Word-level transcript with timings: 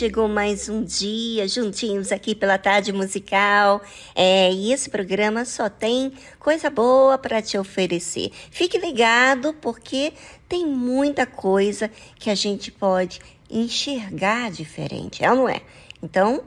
Chegou 0.00 0.26
mais 0.26 0.66
um 0.66 0.82
dia 0.82 1.46
juntinhos 1.46 2.10
aqui 2.10 2.34
pela 2.34 2.56
tarde 2.56 2.90
musical. 2.90 3.82
É, 4.14 4.50
e 4.50 4.72
esse 4.72 4.88
programa 4.88 5.44
só 5.44 5.68
tem 5.68 6.14
coisa 6.38 6.70
boa 6.70 7.18
para 7.18 7.42
te 7.42 7.58
oferecer. 7.58 8.30
Fique 8.50 8.78
ligado 8.78 9.52
porque 9.60 10.14
tem 10.48 10.66
muita 10.66 11.26
coisa 11.26 11.90
que 12.18 12.30
a 12.30 12.34
gente 12.34 12.72
pode 12.72 13.20
enxergar 13.50 14.50
diferente, 14.50 15.22
é 15.22 15.30
ou 15.30 15.36
não 15.36 15.48
é? 15.50 15.60
Então, 16.02 16.44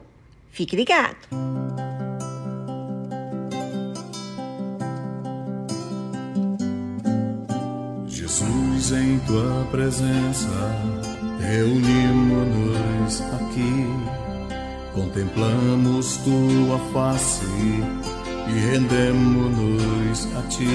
fique 0.50 0.74
ligado. 0.74 1.16
Jesus 8.08 8.90
em 8.90 9.20
tua 9.20 9.64
presença 9.70 11.03
Reunimos-nos 11.46 13.20
aqui, 13.34 13.86
contemplamos 14.94 16.16
tua 16.18 16.78
face 16.90 17.44
e 18.48 18.52
rendemos-nos 18.70 20.26
a 20.38 20.42
ti, 20.48 20.66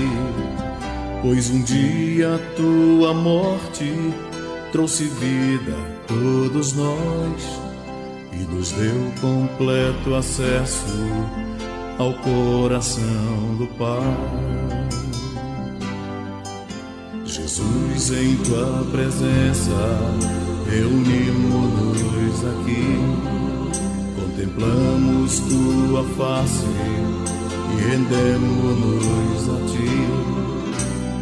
pois 1.23 1.49
um 1.49 1.63
dia 1.63 2.39
tua 2.55 3.15
morte 3.15 3.91
trouxe 4.71 5.05
vida 5.05 5.73
a 5.73 6.07
todos 6.07 6.73
nós 6.73 7.61
e 8.31 8.37
nos 8.43 8.71
deu 8.71 9.11
completo 9.19 10.13
acesso 10.13 10.85
ao 11.97 12.13
coração 12.13 13.55
do 13.57 13.65
Pai. 13.75 14.79
Jesus, 17.25 18.11
em 18.11 18.35
tua 18.37 18.85
presença 18.91 20.48
reunimos-nos 20.69 22.45
aqui, 22.45 22.99
contemplamos 24.15 25.39
tua 25.39 26.03
face 26.15 26.65
e 27.73 27.81
rendemos-nos 27.89 29.49
a 29.49 29.57
ti, 29.67 30.07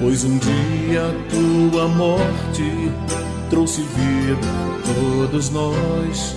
pois 0.01 0.23
um 0.25 0.37
dia 0.37 1.15
tua 1.29 1.87
morte 1.87 2.91
trouxe 3.49 3.81
vida 3.81 4.47
a 4.47 4.93
todos 4.93 5.49
nós 5.49 6.35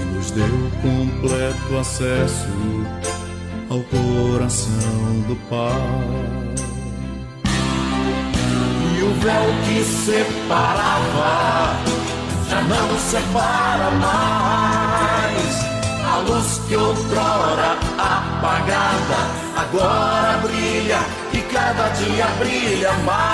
e 0.00 0.14
nos 0.14 0.30
deu 0.30 0.70
completo 0.82 1.78
acesso 1.78 2.48
ao 3.70 3.80
coração 3.80 5.22
do 5.26 5.36
Pai. 5.48 5.72
E 8.98 9.02
o 9.02 9.14
véu 9.20 9.46
que 9.66 9.82
separava 9.82 11.76
já 12.48 12.60
não 12.62 12.98
separa 12.98 13.90
mais. 13.90 15.66
A 16.04 16.18
luz 16.18 16.60
que 16.66 16.76
outrora 16.76 17.76
apagada 17.98 19.20
agora 19.56 20.38
brilha 20.38 20.98
e 21.32 21.38
cada 21.52 21.88
dia 21.88 22.26
brilha 22.38 22.92
mais. 23.04 23.26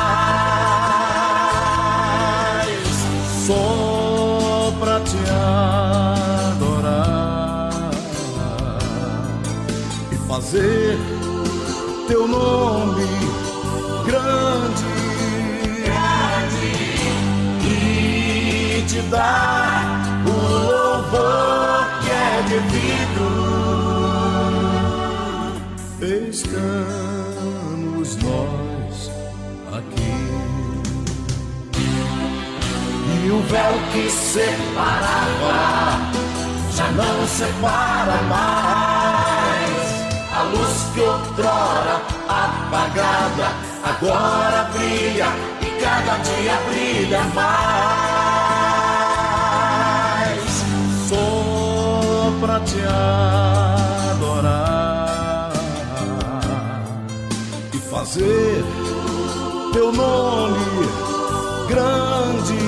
Só 3.47 4.73
pra 4.81 5.01
te 5.01 5.19
adorar 6.53 7.91
e 10.11 10.17
fazer 10.29 10.99
teu 12.09 12.27
nome 12.29 13.07
grande 14.05 14.92
te 18.93 19.01
dar 19.09 20.03
o 20.27 20.31
louvor 20.31 21.87
que 22.03 22.11
é 22.11 22.43
devido. 22.47 23.27
Estamos 26.29 28.09
nós 28.17 29.11
aqui. 29.79 30.17
E 33.25 33.31
o 33.31 33.41
véu 33.49 33.75
que 33.93 34.05
separava 34.11 35.57
já 36.77 36.89
não 36.91 37.27
separa 37.27 38.21
mais. 38.29 39.87
A 40.37 40.43
luz 40.43 40.77
que 40.93 41.01
outrora 41.01 41.97
apagada 42.29 43.49
agora 43.85 44.65
brilha 44.75 45.29
e 45.63 45.67
cada 45.81 46.19
dia 46.19 46.57
brilha 46.69 47.23
mais. 47.35 48.42
Fazer 58.03 58.65
teu 59.73 59.93
nome 59.93 60.59
grande, 61.69 62.59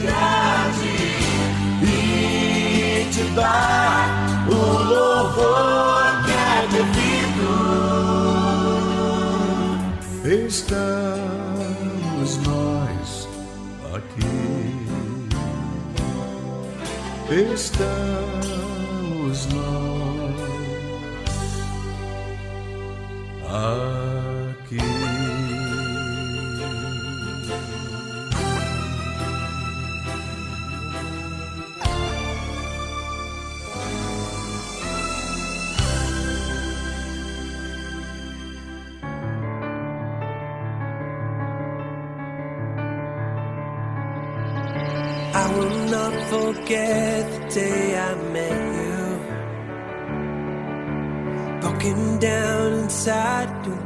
grande 0.00 0.96
e 1.82 3.06
te 3.12 3.24
dar 3.34 4.08
o 4.48 4.54
louvor 4.88 6.24
que 6.24 6.32
é 6.32 6.66
devido. 6.72 7.48
Estamos 10.46 12.30
nós 12.38 13.28
aqui. 13.94 14.34
Estamos 17.52 17.86
nós 19.52 20.04
aqui. 23.50 23.93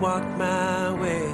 Walked 0.00 0.38
my 0.38 0.92
way. 1.02 1.26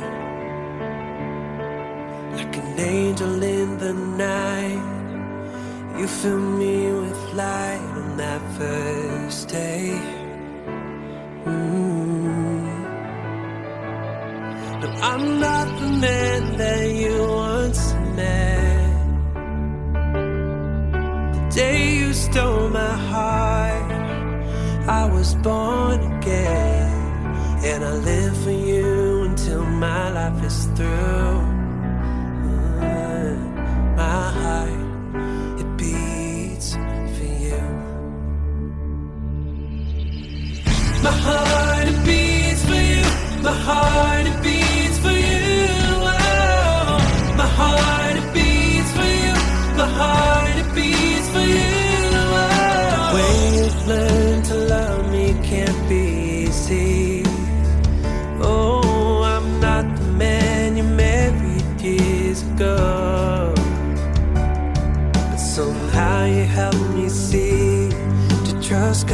Like 2.37 2.57
an 2.57 2.79
angel 2.79 3.43
in 3.43 3.79
the 3.79 3.93
night, 3.93 5.99
you 5.99 6.07
fill 6.07 6.39
me 6.39 6.93
with 6.93 7.35
light 7.35 7.85
on 7.99 8.17
that 8.17 8.43
first 8.59 9.49
day. 9.49 10.01
Mm. 11.45 12.65
I'm 15.03 15.41
not 15.41 15.67
the 15.81 15.89
man 16.01 16.24
through. 30.75 31.34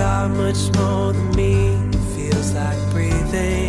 God 0.00 0.30
much 0.30 0.74
more 0.78 1.12
than 1.12 1.30
me. 1.36 1.74
It 1.92 2.04
feels 2.16 2.54
like 2.54 2.78
breathing, 2.90 3.59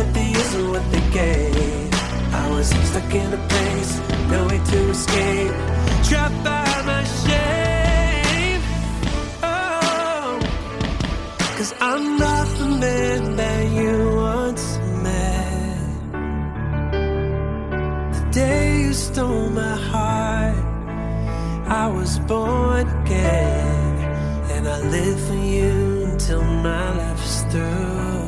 And 0.00 0.70
what 0.70 0.92
they 0.92 1.10
gave. 1.10 1.94
I 2.32 2.48
was 2.50 2.68
stuck 2.68 3.12
in 3.12 3.32
a 3.32 3.48
place, 3.48 4.00
no 4.30 4.46
way 4.46 4.58
to 4.58 4.90
escape. 4.90 5.54
Trapped 6.08 6.44
by 6.44 6.82
my 6.86 7.02
shame. 7.24 8.60
Oh. 9.42 10.38
Cause 11.56 11.74
I'm 11.80 12.16
not 12.16 12.46
the 12.58 12.68
man 12.84 13.36
that 13.36 13.72
you 13.72 14.14
once 14.14 14.78
met. 15.02 15.78
The 18.14 18.30
day 18.30 18.80
you 18.82 18.92
stole 18.92 19.50
my 19.50 19.76
heart, 19.90 20.64
I 21.66 21.88
was 21.88 22.20
born 22.20 22.88
again. 23.02 23.96
And 24.54 24.68
I 24.68 24.80
live 24.96 25.20
for 25.26 25.34
you 25.34 26.04
until 26.12 26.42
my 26.42 26.96
life 26.96 27.24
is 27.24 27.42
through. 27.50 28.27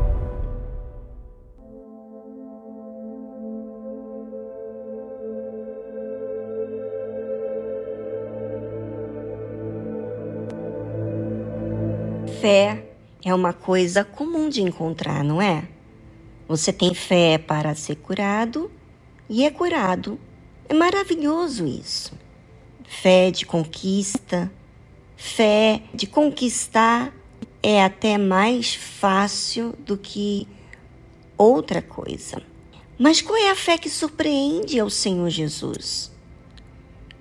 É 13.31 13.35
uma 13.35 13.53
coisa 13.53 14.03
comum 14.03 14.49
de 14.49 14.61
encontrar, 14.61 15.23
não 15.23 15.41
é? 15.41 15.67
Você 16.47 16.71
tem 16.73 16.93
fé 16.93 17.37
para 17.37 17.73
ser 17.73 17.95
curado 17.95 18.69
e 19.29 19.45
é 19.45 19.49
curado. 19.49 20.19
É 20.67 20.73
maravilhoso 20.73 21.65
isso. 21.65 22.13
Fé 22.83 23.31
de 23.31 23.45
conquista, 23.45 24.51
fé 25.15 25.81
de 25.93 26.07
conquistar 26.07 27.13
é 27.63 27.83
até 27.83 28.17
mais 28.17 28.75
fácil 28.75 29.73
do 29.79 29.97
que 29.97 30.47
outra 31.37 31.81
coisa. 31.81 32.41
Mas 32.99 33.21
qual 33.21 33.37
é 33.37 33.49
a 33.49 33.55
fé 33.55 33.77
que 33.77 33.89
surpreende 33.89 34.79
ao 34.79 34.89
Senhor 34.89 35.29
Jesus? 35.29 36.11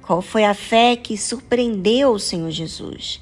Qual 0.02 0.20
foi 0.20 0.44
a 0.44 0.54
fé 0.54 0.96
que 0.96 1.16
surpreendeu 1.16 2.10
o 2.10 2.18
Senhor 2.18 2.50
Jesus? 2.50 3.20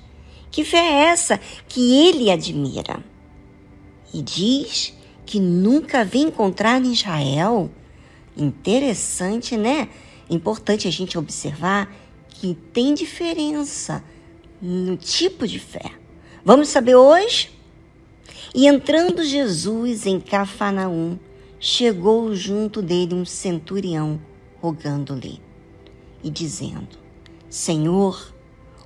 Que 0.51 0.65
fé 0.65 0.79
é 0.79 1.05
essa 1.09 1.39
que 1.69 2.09
ele 2.09 2.31
admira? 2.31 3.03
E 4.13 4.23
diz 4.23 4.95
que 5.27 5.39
nunca 5.39 6.05
vi 6.05 6.21
encontrar 6.21 6.83
em 6.83 6.93
Israel. 6.93 7.71
Interessante, 8.37 9.57
né? 9.57 9.89
Importante 10.31 10.89
a 10.89 10.91
gente 10.91 11.19
observar 11.19 11.95
que 12.29 12.55
tem 12.73 12.95
diferença 12.95 14.03
no 14.61 14.97
tipo 14.97 15.47
de 15.47 15.59
fé. 15.59 15.93
Vamos 16.45 16.69
saber 16.69 16.95
hoje? 16.95 17.51
E 18.55 18.67
entrando 18.67 19.25
Jesus 19.25 20.07
em 20.07 20.19
Cafarnaum, 20.19 21.19
chegou 21.61 22.35
junto 22.35 22.81
dele 22.81 23.15
um 23.15 23.25
centurião, 23.25 24.21
rogando-lhe 24.61 25.41
e 26.23 26.31
dizendo: 26.31 26.99
Senhor, 27.51 28.33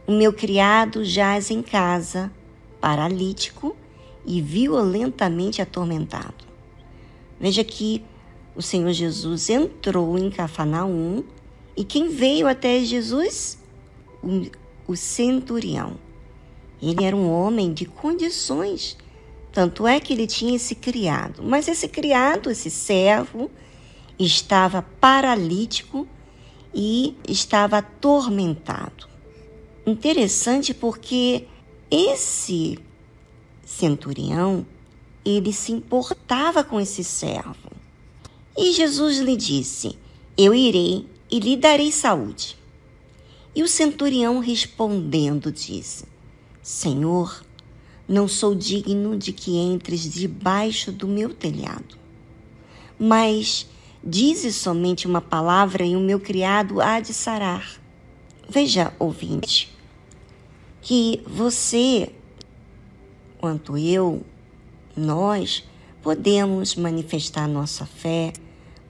o 0.06 0.12
meu 0.12 0.32
criado 0.32 1.04
jaz 1.04 1.50
em 1.50 1.62
casa, 1.62 2.30
paralítico 2.80 3.76
e 4.26 4.40
violentamente 4.40 5.62
atormentado. 5.62 6.44
Veja 7.38 7.62
que 7.64 8.04
o 8.54 8.62
Senhor 8.62 8.92
Jesus 8.92 9.49
entrou 9.49 10.18
em 10.18 10.30
Cafarnaum 10.30 11.25
e 11.76 11.85
quem 11.85 12.09
veio 12.09 12.47
até 12.47 12.85
Jesus? 12.85 13.59
O, 14.23 14.47
o 14.92 14.97
centurião. 14.97 15.97
Ele 16.80 17.04
era 17.04 17.16
um 17.16 17.30
homem 17.30 17.73
de 17.73 17.87
condições, 17.87 18.97
tanto 19.52 19.87
é 19.87 20.00
que 20.00 20.12
ele 20.12 20.26
tinha 20.26 20.56
esse 20.56 20.75
criado. 20.75 21.42
Mas 21.42 21.68
esse 21.68 21.88
criado, 21.88 22.50
esse 22.50 22.71
servo, 22.71 23.50
estava 24.18 24.82
paralítico 24.82 26.06
e 26.75 27.16
estava 27.28 27.78
atormentado. 27.78 29.12
Interessante 29.84 30.72
porque 30.72 31.46
esse 31.90 32.78
centurião, 33.64 34.64
ele 35.24 35.52
se 35.52 35.72
importava 35.72 36.62
com 36.62 36.80
esse 36.80 37.02
servo. 37.02 37.72
E 38.56 38.72
Jesus 38.72 39.18
lhe 39.18 39.36
disse: 39.36 39.98
Eu 40.36 40.54
irei 40.54 41.06
e 41.30 41.40
lhe 41.40 41.56
darei 41.56 41.90
saúde. 41.90 42.56
E 43.54 43.62
o 43.62 43.68
centurião 43.68 44.38
respondendo 44.38 45.50
disse: 45.50 46.04
Senhor, 46.62 47.44
não 48.06 48.28
sou 48.28 48.54
digno 48.54 49.18
de 49.18 49.32
que 49.32 49.56
entres 49.56 50.02
debaixo 50.02 50.92
do 50.92 51.08
meu 51.08 51.34
telhado. 51.34 51.96
Mas 52.98 53.66
dize 54.04 54.52
somente 54.52 55.08
uma 55.08 55.20
palavra 55.20 55.84
e 55.84 55.96
o 55.96 56.00
meu 56.00 56.20
criado 56.20 56.80
há 56.80 57.00
de 57.00 57.12
sarar. 57.12 57.80
Veja, 58.48 58.92
ouvinte, 58.98 59.72
que 60.82 61.22
você, 61.24 62.10
quanto 63.38 63.78
eu, 63.78 64.22
nós, 64.96 65.64
podemos 66.02 66.74
manifestar 66.74 67.46
nossa 67.46 67.86
fé 67.86 68.32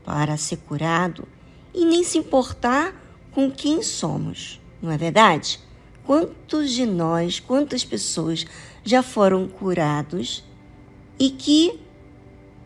para 0.02 0.37
ser 0.38 0.56
curado 0.56 1.28
e 1.75 1.84
nem 1.84 2.02
se 2.02 2.18
importar 2.18 2.99
com 3.30 3.50
quem 3.50 3.82
somos, 3.82 4.61
não 4.80 4.90
é 4.90 4.96
verdade? 4.96 5.61
Quantos 6.04 6.72
de 6.72 6.87
nós, 6.87 7.38
quantas 7.38 7.84
pessoas 7.84 8.44
já 8.82 9.02
foram 9.02 9.46
curados 9.46 10.42
e 11.18 11.30
que 11.30 11.78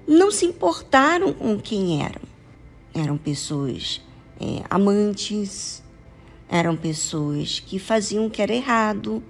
não 0.07 0.31
se 0.31 0.47
importaram 0.47 1.33
com 1.33 1.59
quem 1.59 2.03
eram? 2.03 2.23
Eram 2.95 3.19
pessoas 3.19 4.01
é, 4.41 4.65
amantes, 4.71 5.83
eram 6.49 6.77
pessoas 6.77 7.61
que 7.61 7.79
faziam 7.79 8.27
o 8.27 8.31
que 8.31 8.43
era 8.43 8.55
errado 8.55 9.23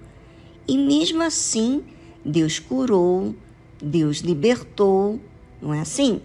e 0.67 0.77
mesmo 0.77 1.23
assim 1.23 1.83
Deus 2.23 2.59
curou, 2.59 3.33
Deus 3.81 4.17
libertou, 4.17 5.19
não 5.61 5.73
é 5.73 5.79
assim? 5.79 6.21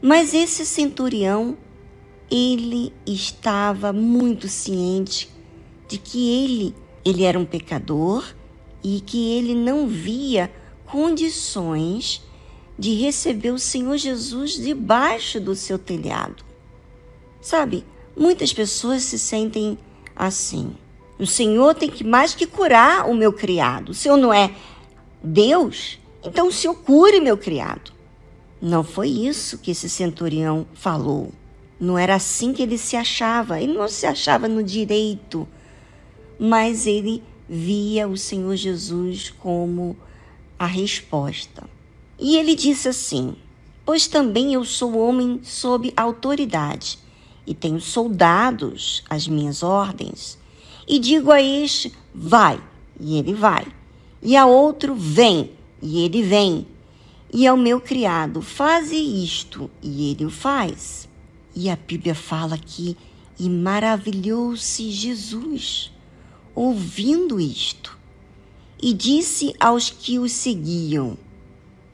Mas 0.00 0.34
esse 0.34 0.64
centurião, 0.64 1.56
ele 2.30 2.92
estava 3.04 3.92
muito 3.92 4.48
ciente 4.48 5.28
de 5.88 5.98
que 5.98 6.44
ele, 6.44 6.74
ele 7.04 7.24
era 7.24 7.38
um 7.38 7.44
pecador 7.44 8.34
e 8.82 9.00
que 9.00 9.32
ele 9.32 9.54
não 9.54 9.88
via 9.88 10.52
condições 10.84 12.22
de 12.78 12.94
receber 12.94 13.50
o 13.50 13.58
Senhor 13.58 13.96
Jesus 13.96 14.52
debaixo 14.52 15.40
do 15.40 15.54
seu 15.54 15.78
telhado. 15.78 16.44
Sabe, 17.40 17.84
Muitas 18.16 18.50
pessoas 18.50 19.02
se 19.02 19.18
sentem 19.18 19.76
assim. 20.14 20.72
O 21.18 21.26
Senhor 21.26 21.74
tem 21.74 21.90
que 21.90 22.02
mais 22.02 22.34
que 22.34 22.46
curar 22.46 23.06
o 23.10 23.14
meu 23.14 23.30
criado. 23.30 23.90
O 23.90 23.94
Senhor 23.94 24.16
não 24.16 24.32
é 24.32 24.54
Deus? 25.22 25.98
Então 26.24 26.48
o 26.48 26.52
Senhor 26.52 26.74
cure 26.76 27.20
meu 27.20 27.36
criado. 27.36 27.92
Não 28.60 28.82
foi 28.82 29.08
isso 29.10 29.58
que 29.58 29.70
esse 29.70 29.88
centurião 29.90 30.66
falou. 30.72 31.30
Não 31.78 31.98
era 31.98 32.14
assim 32.14 32.54
que 32.54 32.62
ele 32.62 32.78
se 32.78 32.96
achava. 32.96 33.60
Ele 33.60 33.74
não 33.74 33.86
se 33.86 34.06
achava 34.06 34.48
no 34.48 34.62
direito, 34.62 35.46
mas 36.38 36.86
ele 36.86 37.22
via 37.46 38.08
o 38.08 38.16
Senhor 38.16 38.56
Jesus 38.56 39.28
como 39.28 39.94
a 40.58 40.64
resposta. 40.64 41.64
E 42.18 42.38
ele 42.38 42.54
disse 42.54 42.88
assim: 42.88 43.36
Pois 43.84 44.06
também 44.06 44.54
eu 44.54 44.64
sou 44.64 44.96
homem 44.96 45.38
sob 45.42 45.92
autoridade 45.94 46.98
e 47.46 47.54
tenho 47.54 47.80
soldados 47.80 49.04
às 49.08 49.28
minhas 49.28 49.62
ordens, 49.62 50.38
e 50.86 50.98
digo 50.98 51.30
a 51.30 51.40
este: 51.40 51.92
vai, 52.14 52.60
e 52.98 53.18
ele 53.18 53.34
vai, 53.34 53.66
e 54.22 54.36
a 54.36 54.46
outro: 54.46 54.94
vem, 54.94 55.52
e 55.80 56.04
ele 56.04 56.22
vem, 56.22 56.66
e 57.32 57.46
ao 57.46 57.56
meu 57.56 57.80
criado: 57.80 58.42
faze 58.42 58.96
isto, 58.96 59.70
e 59.82 60.10
ele 60.10 60.24
o 60.24 60.30
faz. 60.30 61.08
E 61.54 61.70
a 61.70 61.76
Bíblia 61.76 62.14
fala 62.14 62.58
que 62.58 62.96
e 63.38 63.48
maravilhou-se 63.48 64.90
Jesus 64.90 65.92
ouvindo 66.54 67.38
isto, 67.38 67.98
e 68.82 68.94
disse 68.94 69.54
aos 69.60 69.90
que 69.90 70.18
o 70.18 70.28
seguiam: 70.28 71.18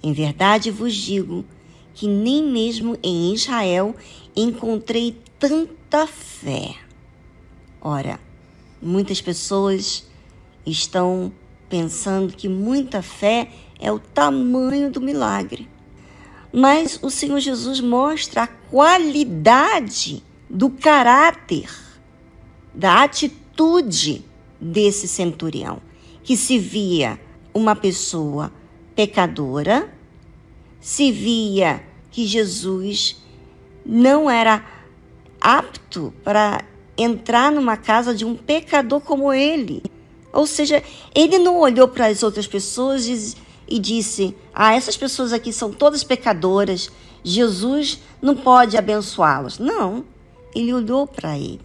Em 0.03 0.13
verdade 0.13 0.71
vos 0.71 0.95
digo 0.95 1.45
que 1.95 2.07
nem 2.07 2.45
mesmo 2.45 2.97
em 3.03 3.35
Israel 3.35 3.95
encontrei 4.35 5.17
tanta 5.43 6.07
fé. 6.07 6.77
Ora, 7.81 8.21
muitas 8.81 9.21
pessoas 9.21 10.07
estão 10.65 11.33
pensando 11.69 12.33
que 12.33 12.49
muita 12.49 13.03
fé 13.03 13.51
é 13.81 13.91
o 13.91 13.99
tamanho 13.99 14.89
do 14.89 15.01
milagre. 15.01 15.69
Mas 16.53 17.01
o 17.03 17.11
Senhor 17.11 17.41
Jesus 17.41 17.81
mostra 17.81 18.45
a 18.45 18.47
qualidade 18.47 20.23
do 20.49 20.71
caráter, 20.71 21.69
da 22.73 23.03
atitude 23.03 24.25
desse 24.61 25.09
centurião, 25.09 25.83
que 26.23 26.37
se 26.37 26.57
via 26.57 27.21
uma 27.53 27.75
pessoa 27.75 28.53
pecadora, 28.95 29.93
se 30.81 31.11
via 31.11 31.83
que 32.13 32.29
Jesus 32.29 33.21
não 33.85 34.31
era 34.31 34.82
apto 35.43 36.15
para 36.23 36.65
entrar 36.97 37.51
numa 37.51 37.77
casa 37.77 38.15
de 38.15 38.25
um 38.25 38.37
pecador 38.37 39.01
como 39.01 39.33
ele. 39.33 39.83
Ou 40.33 40.47
seja, 40.47 40.83
ele 41.15 41.39
não 41.39 41.59
olhou 41.59 41.89
para 41.89 42.07
as 42.07 42.23
outras 42.23 42.47
pessoas 42.47 43.07
e, 43.69 43.79
disse: 43.79 44.35
Ah, 44.55 44.75
essas 44.75 44.97
pessoas 44.97 45.33
aqui 45.33 45.53
são 45.53 45.73
todas 45.73 46.05
pecadoras, 46.05 46.91
Jesus 47.25 48.01
não 48.21 48.37
pode 48.37 48.77
abençoá-las. 48.77 49.59
Não, 49.59 50.05
ele 50.55 50.73
olhou 50.73 51.07
para 51.07 51.37
ele, 51.37 51.61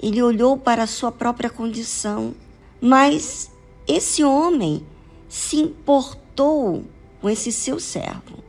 ele 0.00 0.22
olhou 0.22 0.56
para 0.56 0.84
a 0.84 0.86
sua 0.86 1.10
própria 1.10 1.50
condição. 1.50 2.34
Mas 2.80 3.50
esse 3.88 4.22
homem 4.22 4.84
se 5.28 5.56
importou 5.56 6.84
com 7.20 7.30
esse 7.30 7.50
seu 7.50 7.80
servo. 7.80 8.44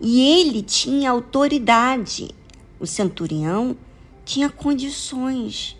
E 0.00 0.20
ele 0.40 0.62
tinha 0.62 1.10
autoridade. 1.10 2.34
O 2.80 2.86
centurião 2.86 3.76
tinha 4.24 4.48
condições, 4.48 5.76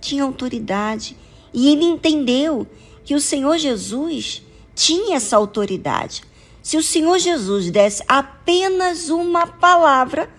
tinha 0.00 0.24
autoridade. 0.24 1.16
E 1.52 1.68
ele 1.68 1.84
entendeu 1.84 2.66
que 3.04 3.14
o 3.14 3.20
Senhor 3.20 3.58
Jesus 3.58 4.42
tinha 4.74 5.16
essa 5.16 5.36
autoridade. 5.36 6.22
Se 6.62 6.76
o 6.76 6.82
Senhor 6.82 7.18
Jesus 7.18 7.70
desse 7.70 8.04
apenas 8.06 9.08
uma 9.08 9.46
palavra, 9.46 10.30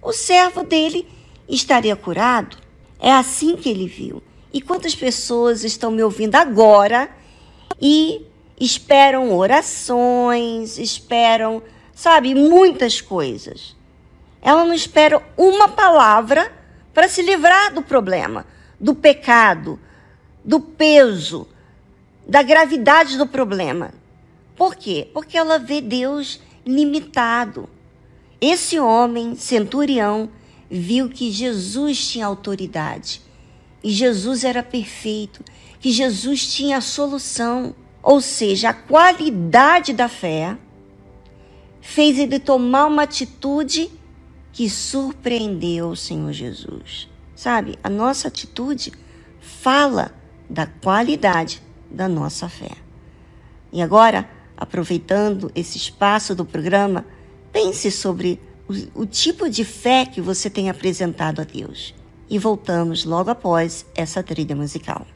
o 0.00 0.12
servo 0.12 0.62
dele 0.62 1.06
estaria 1.48 1.96
curado. 1.96 2.56
É 3.00 3.12
assim 3.12 3.56
que 3.56 3.68
ele 3.68 3.86
viu. 3.86 4.22
E 4.52 4.60
quantas 4.60 4.94
pessoas 4.94 5.64
estão 5.64 5.90
me 5.90 6.02
ouvindo 6.02 6.36
agora 6.36 7.10
e 7.80 8.24
esperam 8.60 9.36
orações, 9.36 10.78
esperam, 10.78 11.62
sabe, 11.94 12.34
muitas 12.34 13.00
coisas. 13.00 13.74
Ela 14.42 14.64
não 14.64 14.74
espera 14.74 15.22
uma 15.36 15.68
palavra 15.68 16.52
para 16.92 17.08
se 17.08 17.22
livrar 17.22 17.72
do 17.72 17.80
problema, 17.80 18.44
do 18.78 18.94
pecado, 18.94 19.78
do 20.44 20.58
peso, 20.58 21.48
da 22.28 22.42
gravidade 22.42 23.16
do 23.16 23.26
problema. 23.26 23.94
Por 24.56 24.74
quê? 24.74 25.08
Porque 25.14 25.38
ela 25.38 25.58
vê 25.58 25.80
Deus 25.80 26.40
limitado. 26.66 27.68
Esse 28.40 28.78
homem, 28.78 29.36
centurião, 29.36 30.28
viu 30.68 31.08
que 31.08 31.30
Jesus 31.30 32.08
tinha 32.08 32.26
autoridade 32.26 33.22
e 33.84 33.90
Jesus 33.90 34.44
era 34.44 34.62
perfeito, 34.62 35.44
que 35.80 35.90
Jesus 35.90 36.46
tinha 36.52 36.78
a 36.78 36.80
solução, 36.80 37.74
ou 38.02 38.20
seja, 38.20 38.70
a 38.70 38.74
qualidade 38.74 39.92
da 39.92 40.08
fé 40.08 40.56
fez 41.80 42.18
ele 42.18 42.38
tomar 42.38 42.86
uma 42.86 43.02
atitude 43.02 43.90
que 44.52 44.68
surpreendeu 44.68 45.88
o 45.88 45.96
Senhor 45.96 46.32
Jesus. 46.32 47.08
Sabe, 47.34 47.78
a 47.82 47.88
nossa 47.88 48.28
atitude 48.28 48.92
fala 49.40 50.12
da 50.48 50.66
qualidade 50.66 51.62
da 51.90 52.08
nossa 52.08 52.48
fé. 52.48 52.70
E 53.72 53.80
agora, 53.80 54.28
aproveitando 54.56 55.50
esse 55.54 55.78
espaço 55.78 56.34
do 56.34 56.44
programa, 56.44 57.06
pense 57.50 57.90
sobre 57.90 58.38
o, 58.68 59.02
o 59.02 59.06
tipo 59.06 59.48
de 59.48 59.64
fé 59.64 60.04
que 60.06 60.20
você 60.20 60.48
tem 60.48 60.68
apresentado 60.68 61.40
a 61.40 61.44
Deus 61.44 61.94
e 62.28 62.38
voltamos 62.38 63.04
logo 63.04 63.30
após 63.30 63.84
essa 63.94 64.22
trilha 64.22 64.54
musical. 64.54 65.06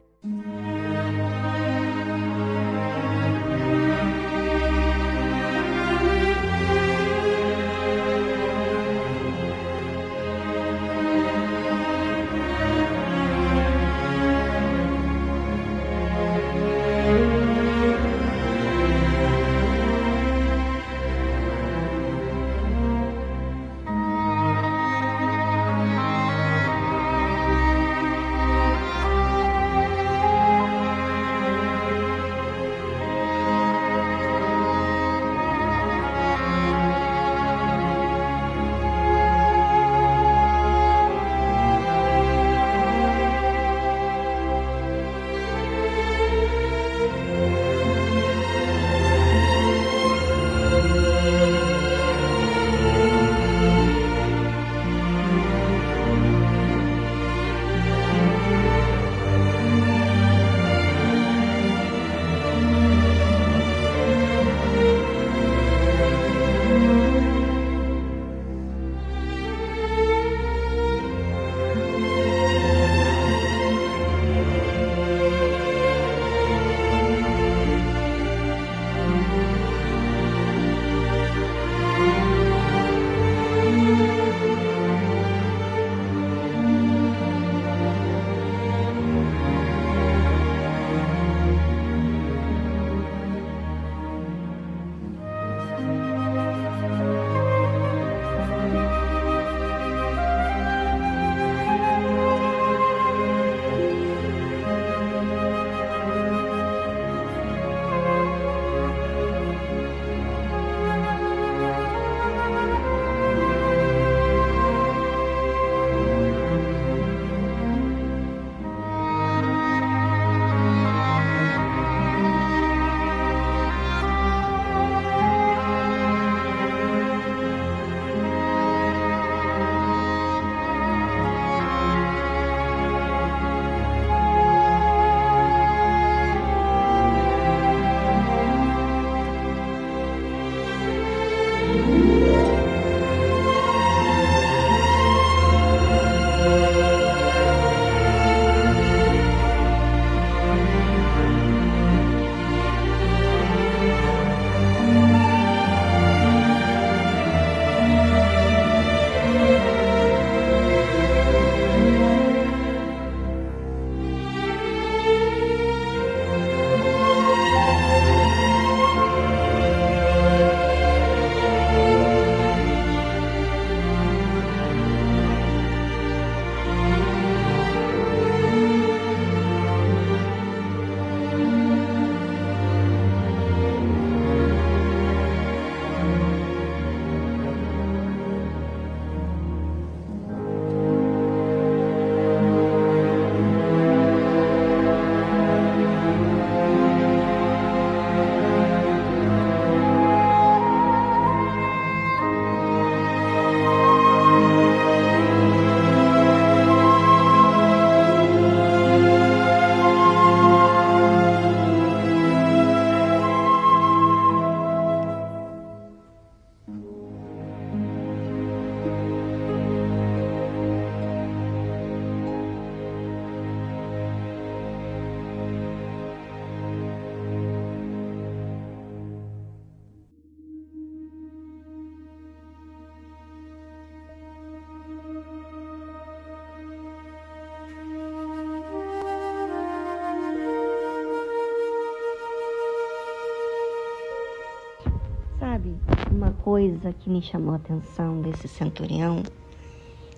Coisa 246.57 246.91
que 246.91 247.11
me 247.11 247.21
chamou 247.21 247.53
a 247.53 247.57
atenção 247.57 248.23
desse 248.23 248.49
centurião 248.49 249.23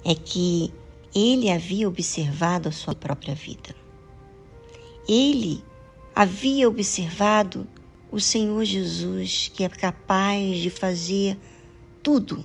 é 0.05 0.15
que 0.15 0.73
ele 1.13 1.51
havia 1.51 1.89
observado 1.89 2.69
a 2.69 2.71
sua 2.71 2.95
própria 2.95 3.35
vida. 3.35 3.75
Ele 5.09 5.65
havia 6.15 6.69
observado 6.69 7.67
o 8.09 8.21
Senhor 8.21 8.65
Jesus, 8.65 9.51
que 9.53 9.65
é 9.65 9.69
capaz 9.69 10.59
de 10.59 10.71
fazer 10.71 11.37
tudo. 12.05 12.45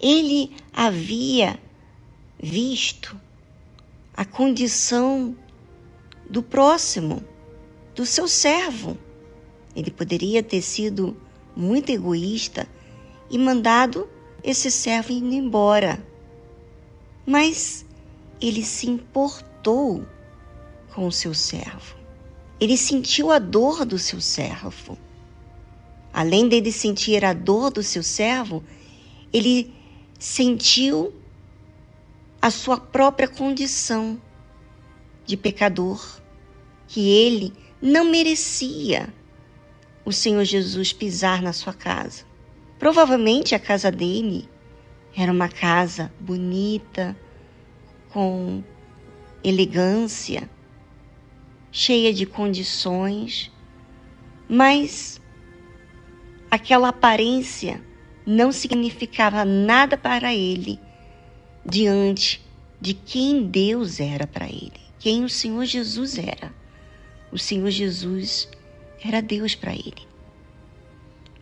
Ele 0.00 0.50
havia 0.72 1.56
visto 2.42 3.16
a 4.16 4.24
condição 4.24 5.36
do 6.28 6.42
próximo, 6.42 7.22
do 7.94 8.04
seu 8.04 8.26
servo. 8.26 8.98
Ele 9.76 9.92
poderia 9.92 10.42
ter 10.42 10.62
sido 10.62 11.16
muito 11.54 11.92
egoísta 11.92 12.66
e 13.34 13.38
mandado 13.38 14.08
esse 14.44 14.70
servo 14.70 15.10
ir 15.10 15.24
embora. 15.24 16.00
Mas 17.26 17.84
ele 18.40 18.64
se 18.64 18.88
importou 18.88 20.06
com 20.94 21.08
o 21.08 21.10
seu 21.10 21.34
servo. 21.34 21.96
Ele 22.60 22.76
sentiu 22.76 23.32
a 23.32 23.40
dor 23.40 23.84
do 23.84 23.98
seu 23.98 24.20
servo. 24.20 24.96
Além 26.12 26.48
dele 26.48 26.70
sentir 26.70 27.24
a 27.24 27.32
dor 27.32 27.72
do 27.72 27.82
seu 27.82 28.04
servo, 28.04 28.62
ele 29.32 29.74
sentiu 30.16 31.12
a 32.40 32.52
sua 32.52 32.78
própria 32.78 33.26
condição 33.26 34.16
de 35.26 35.36
pecador, 35.36 36.20
que 36.86 37.10
ele 37.10 37.52
não 37.82 38.04
merecia 38.04 39.12
o 40.04 40.12
Senhor 40.12 40.44
Jesus 40.44 40.92
pisar 40.92 41.42
na 41.42 41.52
sua 41.52 41.74
casa. 41.74 42.33
Provavelmente 42.84 43.54
a 43.54 43.58
casa 43.58 43.90
dele 43.90 44.46
era 45.16 45.32
uma 45.32 45.48
casa 45.48 46.12
bonita, 46.20 47.16
com 48.10 48.62
elegância, 49.42 50.50
cheia 51.72 52.12
de 52.12 52.26
condições, 52.26 53.50
mas 54.46 55.18
aquela 56.50 56.88
aparência 56.88 57.82
não 58.26 58.52
significava 58.52 59.46
nada 59.46 59.96
para 59.96 60.34
ele 60.34 60.78
diante 61.64 62.44
de 62.78 62.92
quem 62.92 63.46
Deus 63.46 63.98
era 63.98 64.26
para 64.26 64.44
ele, 64.44 64.78
quem 64.98 65.24
o 65.24 65.28
Senhor 65.30 65.64
Jesus 65.64 66.18
era. 66.18 66.52
O 67.32 67.38
Senhor 67.38 67.70
Jesus 67.70 68.46
era 69.02 69.22
Deus 69.22 69.54
para 69.54 69.72
ele. 69.72 70.06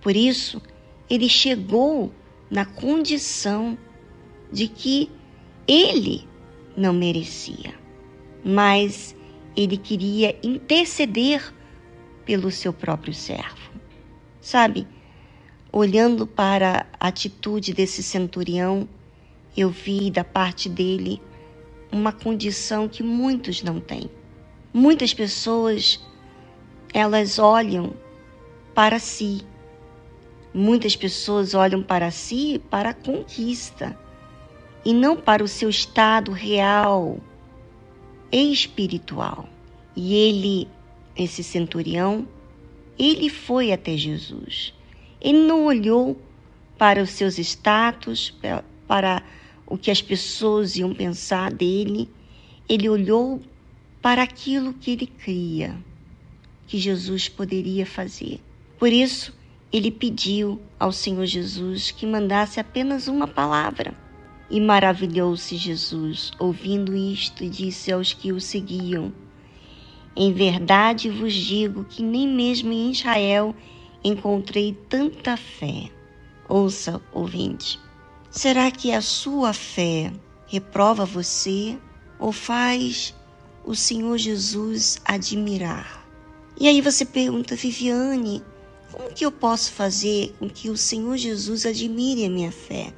Por 0.00 0.14
isso, 0.14 0.62
ele 1.12 1.28
chegou 1.28 2.10
na 2.50 2.64
condição 2.64 3.76
de 4.50 4.66
que 4.66 5.10
ele 5.68 6.26
não 6.74 6.94
merecia, 6.94 7.74
mas 8.42 9.14
ele 9.54 9.76
queria 9.76 10.34
interceder 10.42 11.52
pelo 12.24 12.50
seu 12.50 12.72
próprio 12.72 13.12
servo. 13.12 13.72
Sabe, 14.40 14.88
olhando 15.70 16.26
para 16.26 16.86
a 16.98 17.08
atitude 17.08 17.74
desse 17.74 18.02
centurião, 18.02 18.88
eu 19.54 19.68
vi 19.68 20.10
da 20.10 20.24
parte 20.24 20.66
dele 20.66 21.20
uma 21.92 22.10
condição 22.10 22.88
que 22.88 23.02
muitos 23.02 23.62
não 23.62 23.78
têm. 23.80 24.08
Muitas 24.72 25.12
pessoas 25.12 26.00
elas 26.94 27.38
olham 27.38 27.92
para 28.74 28.98
si. 28.98 29.42
Muitas 30.54 30.94
pessoas 30.94 31.54
olham 31.54 31.82
para 31.82 32.10
si 32.10 32.60
para 32.70 32.90
a 32.90 32.94
conquista 32.94 33.98
e 34.84 34.92
não 34.92 35.16
para 35.16 35.42
o 35.42 35.48
seu 35.48 35.70
estado 35.70 36.30
real 36.32 37.18
espiritual. 38.30 39.48
E 39.94 40.14
ele, 40.14 40.68
esse 41.16 41.42
centurião, 41.42 42.26
ele 42.98 43.28
foi 43.28 43.72
até 43.72 43.96
Jesus. 43.96 44.74
Ele 45.20 45.38
não 45.38 45.64
olhou 45.64 46.20
para 46.76 47.02
os 47.02 47.10
seus 47.10 47.38
status, 47.38 48.34
para 48.86 49.22
o 49.66 49.78
que 49.78 49.90
as 49.90 50.02
pessoas 50.02 50.76
iam 50.76 50.94
pensar 50.94 51.52
dele. 51.52 52.08
Ele 52.68 52.88
olhou 52.88 53.40
para 54.00 54.22
aquilo 54.22 54.74
que 54.74 54.90
ele 54.90 55.06
cria 55.06 55.76
que 56.66 56.78
Jesus 56.78 57.28
poderia 57.28 57.84
fazer. 57.84 58.40
Por 58.78 58.90
isso, 58.92 59.34
ele 59.72 59.90
pediu 59.90 60.60
ao 60.78 60.92
Senhor 60.92 61.24
Jesus 61.24 61.90
que 61.90 62.04
mandasse 62.04 62.60
apenas 62.60 63.08
uma 63.08 63.26
palavra. 63.26 63.94
E 64.50 64.60
maravilhou-se 64.60 65.56
Jesus, 65.56 66.30
ouvindo 66.38 66.94
isto, 66.94 67.48
disse 67.48 67.90
aos 67.90 68.12
que 68.12 68.32
o 68.32 68.40
seguiam: 68.40 69.10
Em 70.14 70.30
verdade 70.30 71.08
vos 71.08 71.32
digo 71.32 71.84
que 71.84 72.02
nem 72.02 72.28
mesmo 72.28 72.70
em 72.70 72.90
Israel 72.90 73.54
encontrei 74.04 74.76
tanta 74.90 75.38
fé. 75.38 75.88
Ouça, 76.46 77.00
ouvinte. 77.14 77.80
Será 78.30 78.70
que 78.70 78.92
a 78.92 79.00
sua 79.00 79.54
fé 79.54 80.12
reprova 80.46 81.06
você 81.06 81.78
ou 82.18 82.30
faz 82.30 83.14
o 83.64 83.74
Senhor 83.74 84.18
Jesus 84.18 85.00
admirar? 85.02 86.06
E 86.60 86.68
aí 86.68 86.82
você 86.82 87.06
pergunta, 87.06 87.56
Viviane, 87.56 88.42
como 88.92 89.12
que 89.12 89.24
eu 89.24 89.32
posso 89.32 89.72
fazer 89.72 90.34
com 90.38 90.48
que 90.48 90.68
o 90.70 90.76
Senhor 90.76 91.16
Jesus 91.16 91.66
admire 91.66 92.24
a 92.24 92.30
minha 92.30 92.52
fé? 92.52 92.92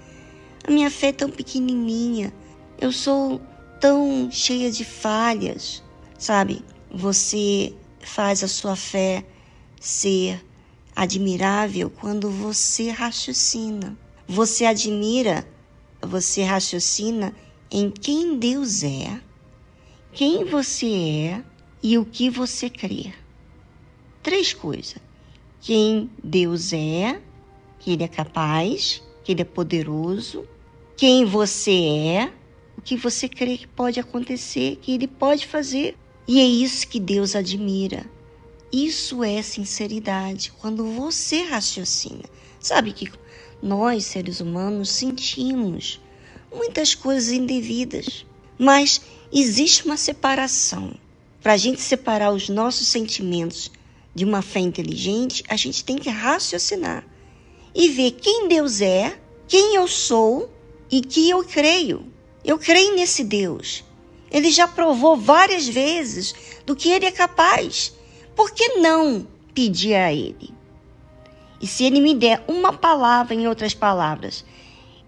A 0.66 0.70
minha 0.70 0.90
fé 0.90 1.08
é 1.08 1.12
tão 1.12 1.30
pequenininha, 1.30 2.32
eu 2.80 2.90
sou 2.90 3.40
tão 3.80 4.30
cheia 4.30 4.70
de 4.70 4.84
falhas, 4.84 5.82
sabe? 6.18 6.64
Você 6.90 7.74
faz 8.00 8.42
a 8.42 8.48
sua 8.48 8.76
fé 8.76 9.24
ser 9.80 10.44
admirável 10.96 11.90
quando 11.90 12.30
você 12.30 12.90
raciocina. 12.90 13.96
Você 14.26 14.64
admira, 14.64 15.46
você 16.00 16.42
raciocina 16.42 17.34
em 17.70 17.90
quem 17.90 18.38
Deus 18.38 18.82
é, 18.82 19.20
quem 20.12 20.44
você 20.44 20.86
é 20.86 21.44
e 21.82 21.98
o 21.98 22.04
que 22.04 22.30
você 22.30 22.70
crê 22.70 23.12
três 24.24 24.52
coisas: 24.52 24.96
quem 25.64 26.10
Deus 26.22 26.74
é, 26.74 27.22
que 27.78 27.92
Ele 27.92 28.04
é 28.04 28.08
capaz, 28.08 29.02
que 29.24 29.32
Ele 29.32 29.40
é 29.40 29.46
poderoso, 29.46 30.46
quem 30.94 31.24
você 31.24 31.72
é, 31.72 32.32
o 32.76 32.82
que 32.82 32.98
você 32.98 33.30
crê 33.30 33.56
que 33.56 33.66
pode 33.66 33.98
acontecer, 33.98 34.76
que 34.82 34.92
Ele 34.92 35.08
pode 35.08 35.46
fazer. 35.46 35.96
E 36.28 36.38
é 36.38 36.44
isso 36.44 36.86
que 36.86 37.00
Deus 37.00 37.34
admira. 37.34 38.04
Isso 38.70 39.24
é 39.24 39.40
sinceridade, 39.40 40.52
quando 40.60 40.84
você 40.84 41.44
raciocina. 41.44 42.24
Sabe 42.60 42.92
que 42.92 43.10
nós, 43.62 44.04
seres 44.04 44.40
humanos, 44.40 44.90
sentimos 44.90 45.98
muitas 46.54 46.94
coisas 46.94 47.32
indevidas, 47.32 48.26
mas 48.58 49.00
existe 49.32 49.86
uma 49.86 49.96
separação. 49.96 50.92
Para 51.42 51.54
a 51.54 51.58
gente 51.58 51.80
separar 51.80 52.32
os 52.32 52.50
nossos 52.50 52.86
sentimentos 52.86 53.70
de 54.14 54.24
uma 54.24 54.42
fé 54.42 54.60
inteligente, 54.60 55.42
a 55.48 55.56
gente 55.56 55.84
tem 55.84 55.96
que 55.96 56.08
raciocinar 56.08 57.04
e 57.74 57.88
ver 57.88 58.12
quem 58.12 58.46
Deus 58.48 58.80
é, 58.80 59.18
quem 59.48 59.74
eu 59.74 59.88
sou 59.88 60.50
e 60.90 61.00
que 61.00 61.28
eu 61.28 61.44
creio. 61.44 62.06
Eu 62.44 62.58
creio 62.58 62.94
nesse 62.94 63.24
Deus. 63.24 63.82
Ele 64.30 64.50
já 64.50 64.68
provou 64.68 65.16
várias 65.16 65.66
vezes 65.66 66.34
do 66.64 66.76
que 66.76 66.90
ele 66.90 67.06
é 67.06 67.10
capaz. 67.10 67.92
Por 68.36 68.52
que 68.52 68.76
não 68.78 69.26
pedir 69.54 69.94
a 69.94 70.12
ele? 70.12 70.52
E 71.60 71.66
se 71.66 71.84
ele 71.84 72.00
me 72.00 72.14
der 72.14 72.44
uma 72.46 72.72
palavra, 72.72 73.34
em 73.34 73.48
outras 73.48 73.74
palavras, 73.74 74.44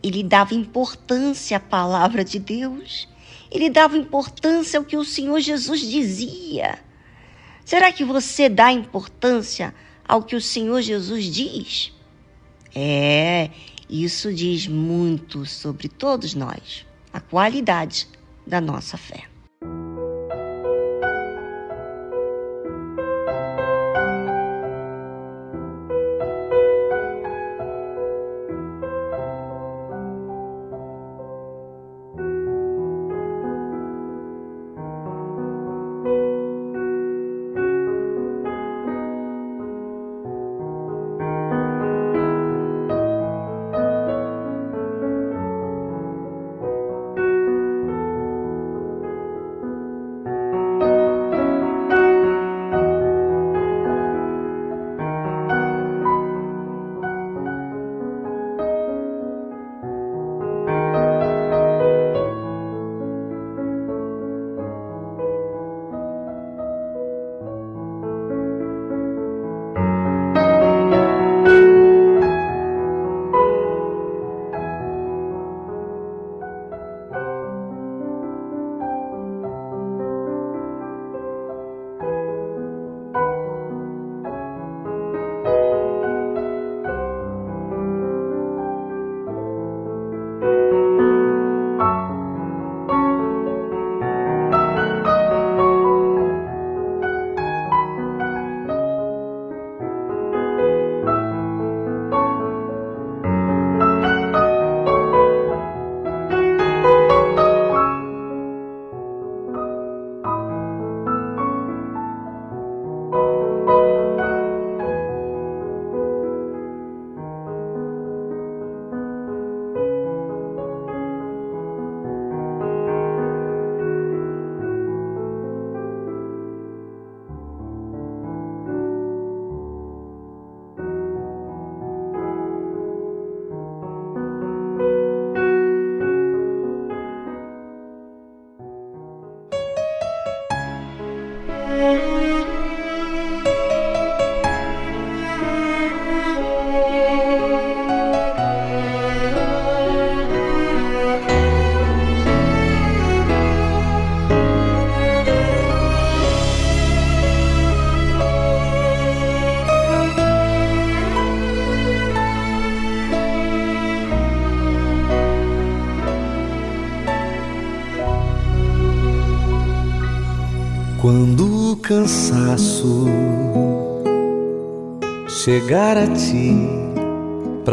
ele 0.02 0.22
dava 0.22 0.54
importância 0.54 1.56
à 1.56 1.60
palavra 1.60 2.24
de 2.24 2.38
Deus. 2.38 3.08
Ele 3.50 3.68
dava 3.68 3.96
importância 3.96 4.78
ao 4.78 4.84
que 4.84 4.96
o 4.96 5.04
Senhor 5.04 5.40
Jesus 5.40 5.80
dizia. 5.80 6.78
Será 7.66 7.92
que 7.92 8.04
você 8.04 8.48
dá 8.48 8.70
importância 8.70 9.74
ao 10.06 10.22
que 10.22 10.36
o 10.36 10.40
Senhor 10.40 10.80
Jesus 10.82 11.24
diz? 11.24 11.92
É, 12.72 13.50
isso 13.90 14.32
diz 14.32 14.68
muito 14.68 15.44
sobre 15.44 15.88
todos 15.88 16.32
nós, 16.32 16.86
a 17.12 17.18
qualidade 17.18 18.06
da 18.46 18.60
nossa 18.60 18.96
fé. 18.96 19.24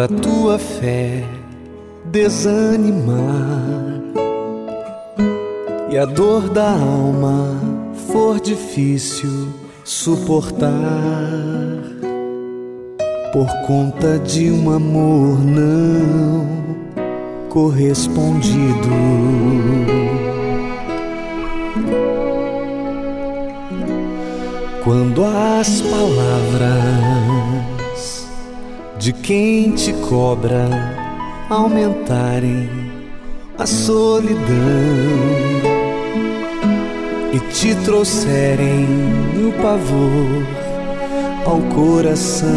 Pra 0.04 0.08
tua 0.20 0.60
fé 0.60 1.24
desanimar 2.06 4.02
e 5.89 5.98
a 5.98 6.04
dor 6.04 6.50
da 6.50 6.72
alma 6.72 7.58
for 8.12 8.38
difícil 8.42 9.54
suportar 9.86 10.70
por 13.32 13.48
conta 13.66 14.20
de 14.20 14.52
um 14.52 14.72
amor 14.72 15.39
não 15.39 16.48
correspondido. 17.50 18.89
Quando 24.84 25.24
as 25.24 25.82
palavras 25.82 27.33
de 29.04 29.12
quem 29.12 29.72
te 29.72 29.92
cobra 30.08 30.70
aumentarem 31.50 32.70
a 33.58 33.66
solidão 33.66 34.48
e 37.34 37.39
te 37.52 37.76
trouxerem 37.84 38.88
o 39.46 39.52
pavor 39.62 40.48
ao 41.46 41.60
coração 41.76 42.48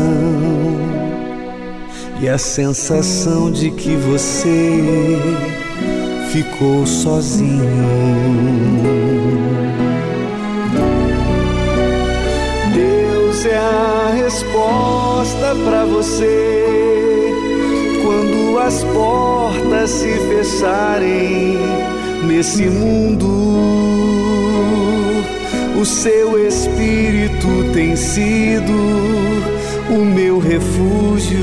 e 2.20 2.28
a 2.28 2.38
sensação 2.38 3.50
de 3.50 3.72
que 3.72 3.96
você 3.96 5.18
ficou 6.30 6.86
sozinho. 6.86 8.06
é 13.48 13.56
a 13.58 13.95
resposta 14.36 15.56
para 15.64 15.86
você 15.86 17.32
quando 18.04 18.58
as 18.58 18.84
portas 18.84 19.88
se 19.88 20.12
fecharem 20.28 21.56
nesse 22.26 22.64
mundo. 22.64 23.24
O 25.80 25.84
seu 25.86 26.46
espírito 26.46 27.72
tem 27.72 27.96
sido 27.96 28.74
o 29.88 30.04
meu 30.04 30.38
refúgio 30.38 31.38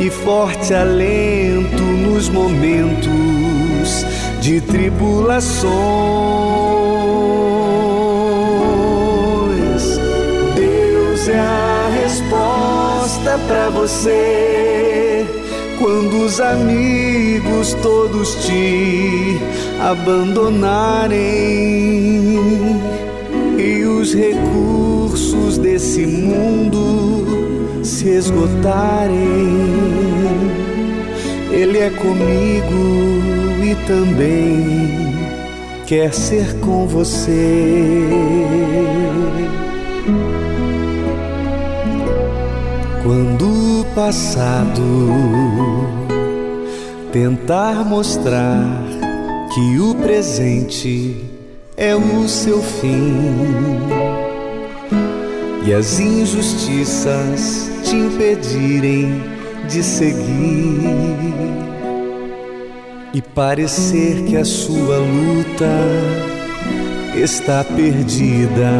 e 0.00 0.08
forte 0.08 0.72
alento 0.72 1.82
nos 1.82 2.30
momentos 2.30 4.06
de 4.40 4.58
tribulações. 4.62 6.81
Resposta 13.32 13.38
para 13.46 13.70
você 13.70 15.26
quando 15.78 16.24
os 16.24 16.40
amigos 16.40 17.74
todos 17.82 18.34
te 18.46 19.38
abandonarem 19.80 21.18
e 23.58 23.84
os 23.84 24.14
recursos 24.14 25.58
desse 25.58 26.06
mundo 26.06 27.82
se 27.82 28.08
esgotarem. 28.08 29.16
Ele 31.50 31.78
é 31.78 31.90
comigo 31.90 33.62
e 33.62 33.74
também 33.86 35.14
quer 35.86 36.12
ser 36.14 36.58
com 36.60 36.86
você. 36.86 38.61
Passado. 44.02 44.82
Tentar 47.12 47.84
mostrar 47.84 48.66
que 49.54 49.78
o 49.78 49.94
presente 49.94 51.24
é 51.76 51.94
o 51.94 52.28
seu 52.28 52.60
fim. 52.60 53.14
E 55.64 55.72
as 55.72 56.00
injustiças 56.00 57.70
te 57.84 57.94
impedirem 57.94 59.22
de 59.68 59.84
seguir. 59.84 60.80
E 63.14 63.22
parecer 63.22 64.24
que 64.24 64.36
a 64.36 64.44
sua 64.44 64.98
luta 64.98 65.78
está 67.14 67.62
perdida. 67.62 68.72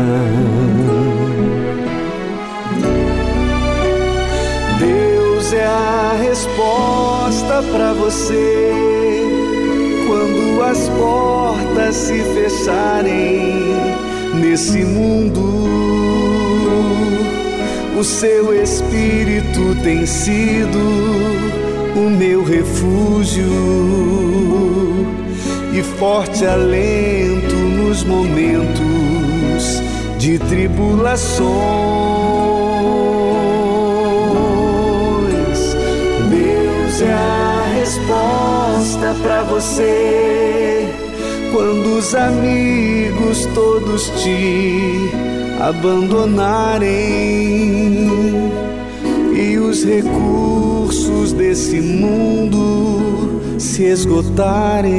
A 6.13 6.15
resposta 6.15 7.63
para 7.73 7.95
você 7.95 8.71
quando 10.07 10.63
as 10.63 10.87
portas 10.91 11.97
se 11.97 12.23
fecharem 12.35 13.65
nesse 14.35 14.85
mundo. 14.85 15.41
O 17.99 18.05
seu 18.05 18.63
espírito 18.63 19.75
tem 19.83 20.05
sido 20.05 20.79
o 21.97 22.11
meu 22.11 22.45
refúgio 22.45 23.47
e 25.73 25.83
forte 25.99 26.45
alento 26.45 27.55
nos 27.55 28.05
momentos 28.05 29.83
de 30.19 30.39
tribulações. 30.39 32.52
Resposta 38.03 39.15
para 39.23 39.45
você 39.45 40.89
quando 41.53 41.99
os 41.99 42.15
amigos 42.15 43.47
todos 43.55 44.11
te 44.23 45.11
abandonarem 45.61 46.91
e 49.35 49.59
os 49.59 49.85
recursos 49.85 51.33
desse 51.33 51.81
mundo 51.81 53.41
se 53.59 53.85
esgotarem. 53.85 54.93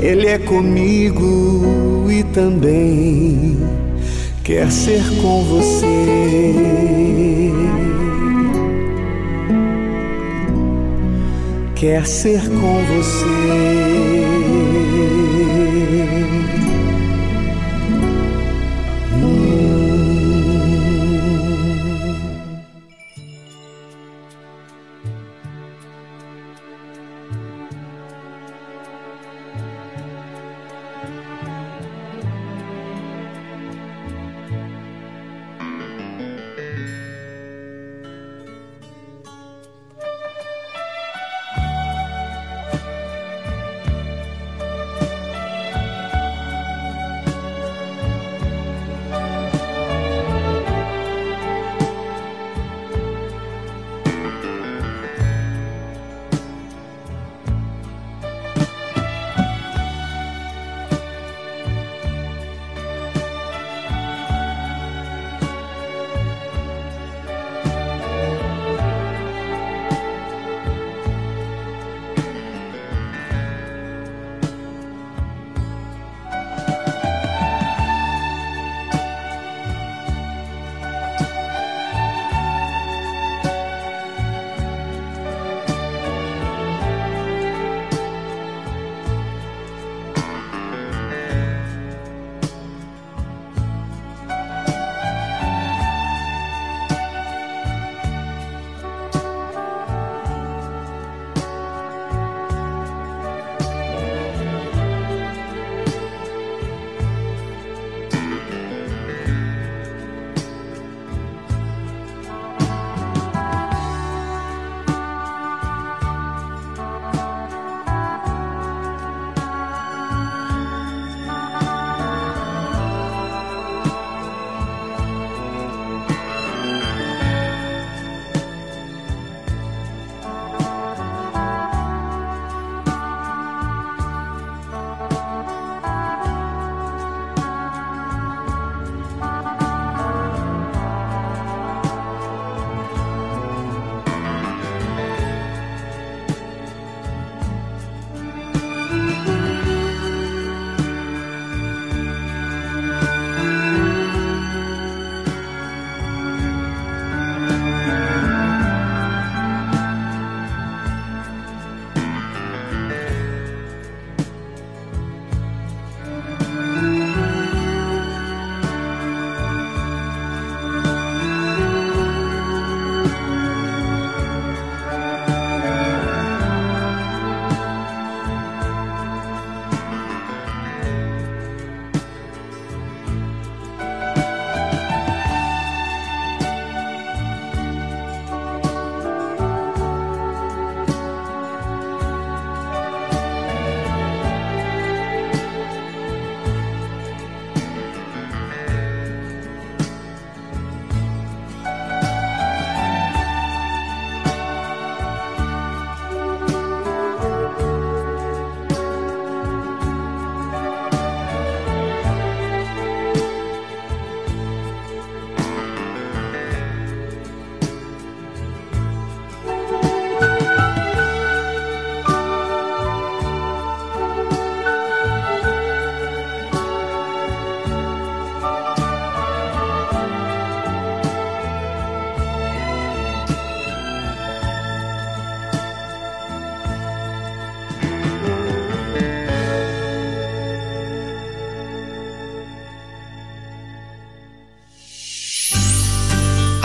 Ele 0.00 0.26
é 0.26 0.38
comigo 0.38 2.06
e 2.10 2.22
também 2.24 3.56
quer 4.42 4.70
ser 4.70 5.02
com 5.22 5.42
você. 5.44 7.43
Quer 11.84 12.06
ser 12.06 12.40
com 12.48 12.82
você. 12.86 13.83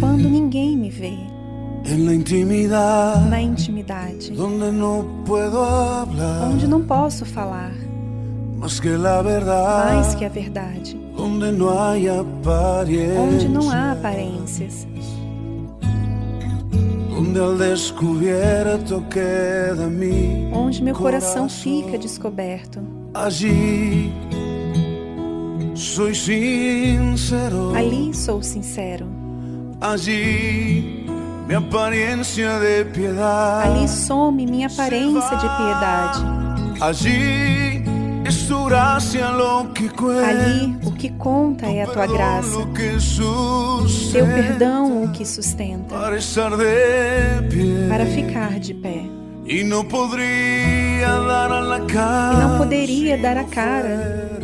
Quando 0.00 0.28
ninguém 0.28 0.76
me 0.76 0.90
vê. 0.90 1.16
Na 3.28 3.42
intimidade, 3.42 4.32
onde 6.50 6.66
não 6.66 6.82
posso 6.82 7.24
falar. 7.26 7.72
Más 9.96 10.14
que 10.14 10.24
a 10.24 10.28
verdade, 10.30 10.96
onde 13.18 13.48
não 13.48 13.68
há 13.70 13.92
aparências, 13.92 14.86
onde 20.52 20.82
meu 20.82 20.94
coração 20.94 21.48
fica 21.48 21.98
descoberto. 21.98 22.80
Allí 23.12 24.10
soy 25.94 26.12
sincero, 26.12 27.72
Ali 27.72 28.12
sou 28.12 28.42
sincero, 28.42 29.06
allí 29.80 31.06
mi 31.46 31.54
apariencia 31.54 32.58
de 32.58 32.84
piedad, 32.86 33.62
ali 33.62 33.86
some 33.86 34.44
minha 34.44 34.66
aparência 34.66 35.36
de 35.36 35.48
piedade, 35.56 36.18
allí 36.80 37.84
es 38.26 38.48
tu 38.48 38.64
gracia 38.64 39.30
lo 39.30 39.72
que 39.72 39.88
cuenta. 39.88 40.30
ali 40.30 40.76
o 40.84 40.90
que 40.90 41.10
conta 41.10 41.66
é 41.66 41.82
a 41.82 41.86
tua 41.86 42.08
graça, 42.08 42.58
teu 44.12 44.26
perdão 44.26 45.04
o 45.04 45.12
que 45.12 45.24
sustenta, 45.24 45.94
para 45.94 46.16
estar 46.16 46.50
de 46.56 47.48
pie. 47.50 47.86
Para 47.88 48.04
ficar 48.06 48.58
de 48.58 48.74
pé. 48.74 49.04
E 49.46 49.62
não 49.62 49.84
poderia 49.84 51.06
dar 53.18 53.36
a 53.36 53.44
cara 53.44 54.43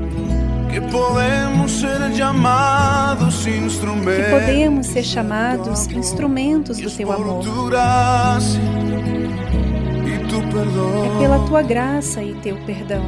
que 0.71 0.79
podemos 4.31 4.87
ser 4.87 5.03
chamados 5.03 5.87
instrumentos 5.87 6.77
do 6.77 6.89
teu 6.89 7.11
amor. 7.11 7.43
É 11.05 11.19
pela 11.19 11.39
tua 11.45 11.61
graça 11.61 12.23
e 12.23 12.33
teu 12.35 12.55
perdão. 12.65 13.03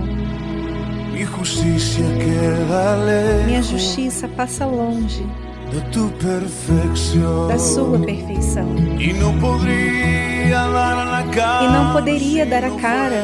Minha 3.46 3.64
justiça 3.64 4.28
passa 4.28 4.66
longe 4.66 5.26
da 7.48 7.58
sua 7.58 7.98
perfeição. 8.00 8.68
E 11.64 11.68
não 11.68 11.94
poderia 11.94 12.46
dar 12.46 12.64
a 12.66 12.72
cara 12.72 13.24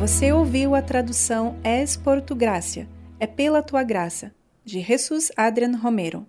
Você 0.00 0.32
ouviu 0.32 0.74
a 0.74 0.80
tradução 0.80 1.56
Es 1.62 1.94
por 1.94 2.22
tu 2.22 2.34
é 3.20 3.26
pela 3.26 3.62
tua 3.62 3.82
graça, 3.82 4.32
de 4.64 4.80
Jesus 4.80 5.30
Adrian 5.36 5.76
Romero. 5.76 6.26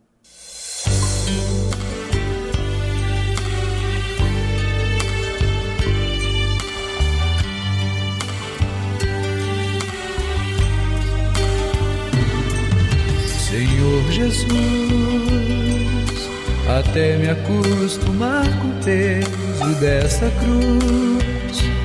Senhor 13.49 14.11
Jesus, 14.11 14.49
até 16.77 17.15
me 17.15 17.29
acostumar 17.29 18.43
com 18.59 18.67
o 18.67 18.83
peso 18.83 19.79
dessa 19.79 20.29
cruz, 20.41 21.80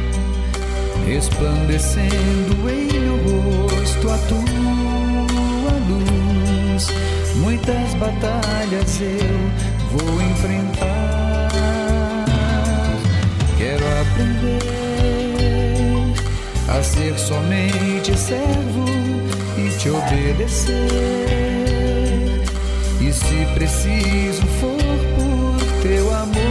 resplandecendo 1.07 2.69
em 2.69 2.87
meu 3.01 3.17
rosto 3.63 4.11
a 4.11 4.19
tua 4.29 5.73
luz. 5.89 6.89
Muitas 7.37 7.95
batalhas 7.95 9.01
eu 9.01 9.51
vou 9.93 10.21
enfrentar. 10.21 11.49
Quero 13.57 13.85
aprender 14.03 14.77
a 16.69 16.83
ser 16.83 17.17
somente 17.19 18.19
servo 18.19 18.85
e 19.57 19.71
te 19.79 19.89
obedecer. 19.91 20.75
E 23.01 23.13
se 23.13 23.47
preciso 23.55 24.43
for 24.59 24.77
por 25.17 25.83
teu 25.83 26.13
amor 26.13 26.46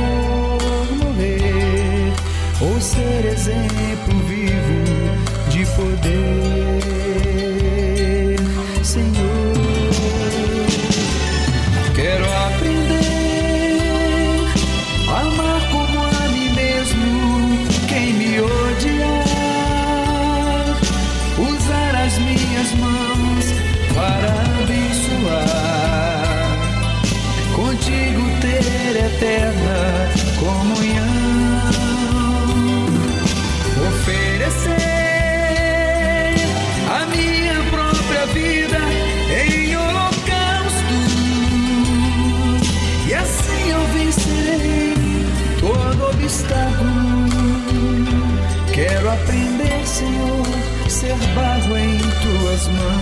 ou 2.65 2.81
ser 2.81 3.25
exemplo 3.25 4.19
vivo 4.27 4.83
de 5.49 5.65
poder, 5.75 6.79
Senhor. 8.83 9.44
Tuas 52.65 52.94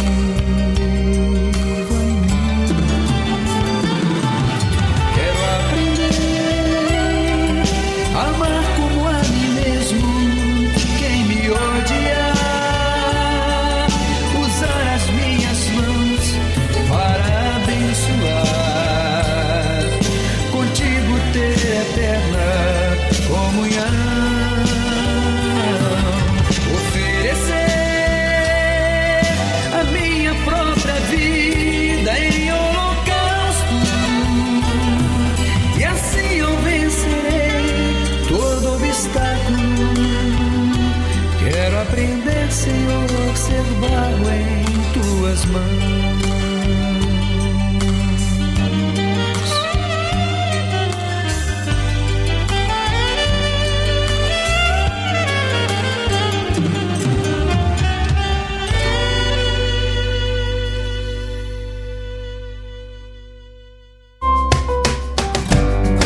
tuas 45.42 45.46
mãos. 45.46 45.82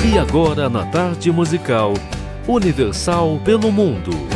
E 0.05 0.19
agora 0.19 0.71
na 0.71 0.87
tarde 0.87 1.31
musical 1.31 1.93
Universal 2.49 3.41
pelo 3.45 3.71
Mundo. 3.71 4.36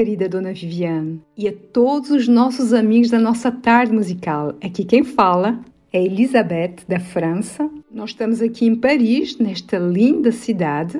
Querida 0.00 0.30
Dona 0.30 0.54
Viviane, 0.54 1.20
e 1.36 1.46
a 1.46 1.52
todos 1.52 2.10
os 2.10 2.26
nossos 2.26 2.72
amigos 2.72 3.10
da 3.10 3.18
nossa 3.18 3.52
tarde 3.52 3.92
musical. 3.92 4.54
Aqui 4.64 4.82
quem 4.82 5.04
fala 5.04 5.60
é 5.92 6.02
Elisabeth, 6.02 6.76
da 6.88 6.98
França. 6.98 7.68
Nós 7.92 8.08
estamos 8.08 8.40
aqui 8.40 8.64
em 8.64 8.74
Paris, 8.74 9.36
nesta 9.36 9.76
linda 9.76 10.32
cidade, 10.32 10.98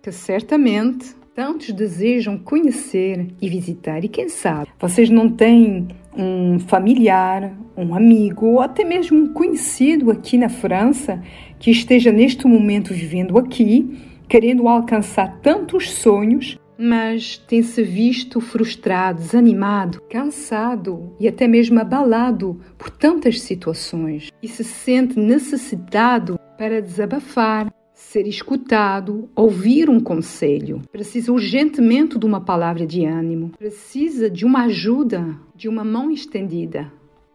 que 0.00 0.12
certamente 0.12 1.12
tantos 1.34 1.72
desejam 1.72 2.38
conhecer 2.38 3.26
e 3.42 3.48
visitar. 3.48 4.04
E 4.04 4.08
quem 4.08 4.28
sabe 4.28 4.68
vocês 4.78 5.10
não 5.10 5.28
têm 5.28 5.88
um 6.16 6.60
familiar, 6.60 7.52
um 7.76 7.96
amigo 7.96 8.46
ou 8.46 8.60
até 8.60 8.84
mesmo 8.84 9.24
um 9.24 9.32
conhecido 9.32 10.08
aqui 10.08 10.38
na 10.38 10.48
França 10.48 11.20
que 11.58 11.72
esteja 11.72 12.12
neste 12.12 12.46
momento 12.46 12.94
vivendo 12.94 13.36
aqui, 13.36 13.98
querendo 14.28 14.68
alcançar 14.68 15.40
tantos 15.40 15.90
sonhos 15.90 16.59
mas 16.80 17.36
tem-se 17.36 17.82
visto 17.82 18.40
frustrado, 18.40 19.20
desanimado, 19.20 20.00
cansado 20.08 21.14
e 21.20 21.28
até 21.28 21.46
mesmo 21.46 21.78
abalado 21.78 22.58
por 22.78 22.88
tantas 22.88 23.42
situações 23.42 24.32
e 24.42 24.48
se 24.48 24.64
sente 24.64 25.18
necessitado 25.18 26.40
para 26.56 26.80
desabafar, 26.80 27.70
ser 27.92 28.26
escutado, 28.26 29.28
ouvir 29.36 29.90
um 29.90 30.00
conselho. 30.00 30.80
Precisa 30.90 31.30
urgentemente 31.30 32.18
de 32.18 32.24
uma 32.24 32.40
palavra 32.40 32.86
de 32.86 33.04
ânimo, 33.04 33.50
precisa 33.58 34.30
de 34.30 34.46
uma 34.46 34.64
ajuda, 34.64 35.36
de 35.54 35.68
uma 35.68 35.84
mão 35.84 36.10
estendida, 36.10 36.90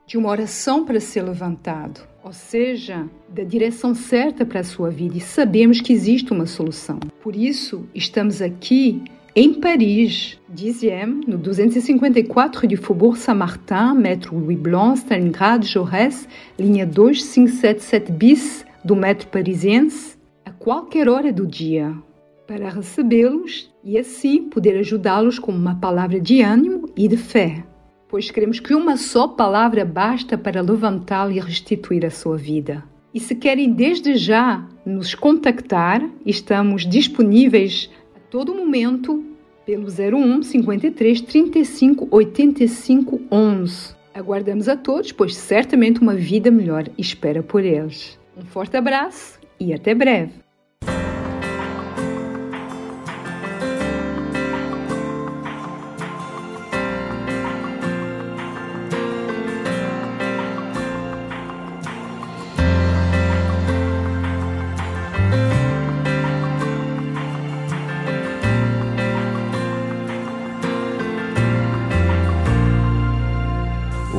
de 0.07 0.17
uma 0.17 0.29
oração 0.29 0.83
para 0.83 0.99
ser 0.99 1.21
levantado. 1.21 2.01
Ou 2.23 2.33
seja, 2.33 3.07
da 3.29 3.43
direção 3.43 3.93
certa 3.93 4.43
para 4.43 4.61
a 4.61 4.63
sua 4.63 4.89
vida 4.89 5.17
e 5.17 5.21
sabemos 5.21 5.79
que 5.79 5.93
existe 5.93 6.33
uma 6.33 6.47
solução. 6.47 6.99
Por 7.21 7.35
isso, 7.35 7.87
estamos 7.93 8.41
aqui 8.41 9.03
em 9.37 9.53
Paris, 9.53 10.39
10e, 10.49 11.27
no 11.27 11.37
254 11.37 12.65
du 12.69 12.77
Faubourg 12.77 13.17
Saint-Martin, 13.17 13.93
metro 13.97 14.39
Louis 14.39 14.57
Blanc, 14.57 14.97
Stalingrad, 14.99 15.67
Jaurès, 15.67 16.25
linha 16.57 16.85
2577 16.85 18.13
bis 18.13 18.65
do 18.81 18.95
metro 18.95 19.27
parisiense, 19.27 20.17
a 20.45 20.51
qualquer 20.51 21.09
hora 21.09 21.33
do 21.33 21.45
dia, 21.45 21.93
para 22.47 22.69
recebê-los 22.69 23.69
e 23.83 23.97
assim 23.97 24.43
poder 24.43 24.77
ajudá-los 24.77 25.37
com 25.37 25.51
uma 25.51 25.75
palavra 25.75 26.17
de 26.17 26.41
ânimo 26.41 26.89
e 26.95 27.05
de 27.05 27.17
fé. 27.17 27.61
Pois 28.07 28.31
queremos 28.31 28.61
que 28.61 28.73
uma 28.73 28.95
só 28.95 29.27
palavra 29.27 29.83
basta 29.83 30.37
para 30.37 30.61
levantá-lo 30.61 31.33
e 31.33 31.41
restituir 31.41 32.05
a 32.05 32.09
sua 32.09 32.37
vida. 32.37 32.85
E 33.13 33.19
se 33.19 33.35
querem 33.35 33.73
desde 33.73 34.15
já 34.15 34.65
nos 34.85 35.13
contactar, 35.13 36.01
estamos 36.25 36.85
disponíveis 36.85 37.89
todo 38.35 38.53
momento 38.53 39.23
pelo 39.65 39.87
01 39.87 40.43
53 40.43 41.21
35 41.21 42.05
85 42.11 43.21
11. 43.31 43.95
Aguardamos 44.13 44.67
a 44.67 44.75
todos, 44.75 45.13
pois 45.13 45.37
certamente 45.37 46.01
uma 46.01 46.13
vida 46.13 46.51
melhor 46.51 46.83
espera 46.97 47.41
por 47.41 47.63
eles. 47.63 48.19
Um 48.35 48.41
forte 48.41 48.75
abraço 48.75 49.39
e 49.57 49.73
até 49.73 49.95
breve. 49.95 50.44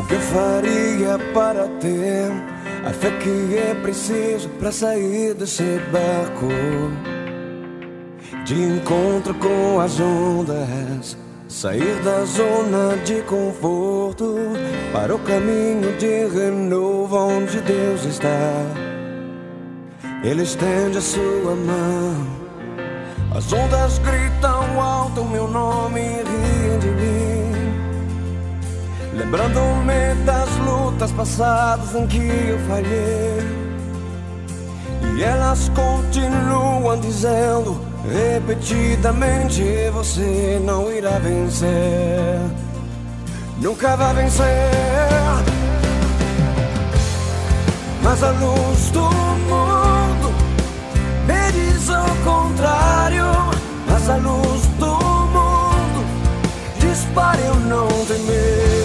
Que 0.06 0.16
faria 0.16 1.18
para 1.34 1.66
ter 1.80 2.30
a 2.86 2.92
fé 2.92 3.10
que 3.18 3.56
é 3.56 3.74
preciso 3.82 4.48
para 4.50 4.70
sair 4.70 5.34
desse 5.34 5.80
barco? 5.92 6.48
De 8.44 8.54
encontro 8.54 9.34
com 9.34 9.80
as 9.80 9.98
ondas, 9.98 11.16
sair 11.48 12.00
da 12.04 12.24
zona 12.24 12.96
de 13.04 13.22
conforto 13.22 14.36
para 14.92 15.14
o 15.14 15.18
caminho 15.18 15.96
de 15.98 16.26
renovo 16.26 17.16
onde 17.16 17.60
Deus 17.60 18.04
está. 18.04 18.52
Ele 20.22 20.42
estende 20.42 20.98
a 20.98 21.02
sua 21.02 21.56
mão, 21.56 22.26
as 23.34 23.52
ondas 23.52 23.98
gritam 23.98 24.80
alto 24.80 25.24
meu 25.24 25.48
nome 25.48 26.00
e 26.00 26.04
riem 26.04 26.78
de 26.78 26.88
mim. 26.88 27.45
Lembrando-me 29.16 30.14
das 30.24 30.48
lutas 30.58 31.10
passadas 31.12 31.94
em 31.94 32.06
que 32.06 32.18
eu 32.18 32.58
falhei. 32.68 33.38
E 35.16 35.22
elas 35.22 35.70
continuam 35.70 37.00
dizendo 37.00 37.80
repetidamente: 38.08 39.64
Você 39.94 40.60
não 40.64 40.92
irá 40.92 41.18
vencer, 41.18 42.40
nunca 43.58 43.96
vai 43.96 44.14
vencer. 44.14 45.06
mas 48.06 48.22
a 48.22 48.30
luz 48.30 48.90
do 48.92 49.02
mundo 49.02 50.32
me 51.26 51.52
diz 51.52 51.88
o 51.88 52.24
contrário. 52.24 53.26
Mas 53.88 54.08
a 54.08 54.16
luz 54.16 54.62
do 54.78 54.86
mundo 54.86 56.04
diz 56.78 57.04
para 57.14 57.40
eu 57.40 57.54
não 57.56 57.88
temer. 58.06 58.75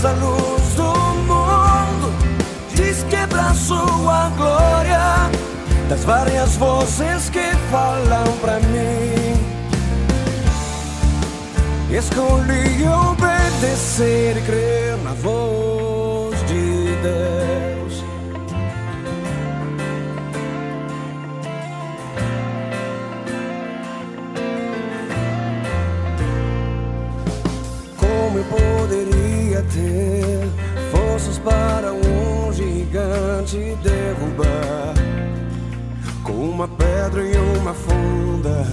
Mas 0.00 0.04
a 0.04 0.12
luz 0.12 0.74
do 0.76 0.94
mundo 1.24 2.12
diz 2.72 3.02
quebra 3.10 3.52
sua 3.52 4.30
glória 4.36 5.28
das 5.88 6.04
várias 6.04 6.54
vozes 6.54 7.28
que 7.30 7.50
falam 7.68 8.24
pra 8.40 8.60
mim. 8.60 9.34
Escolhi 11.90 12.86
obedecer 12.86 14.36
e 14.36 14.42
crer 14.42 14.98
na 14.98 15.14
voz 15.14 16.38
de 16.46 16.94
Deus. 17.02 17.37
Ter 29.78 30.48
forças 30.90 31.38
para 31.38 31.92
um 31.92 32.52
gigante 32.52 33.76
derrubar? 33.82 34.94
Com 36.24 36.32
uma 36.32 36.68
pedra 36.68 37.22
e 37.22 37.36
uma 37.58 37.72
funda, 37.72 38.66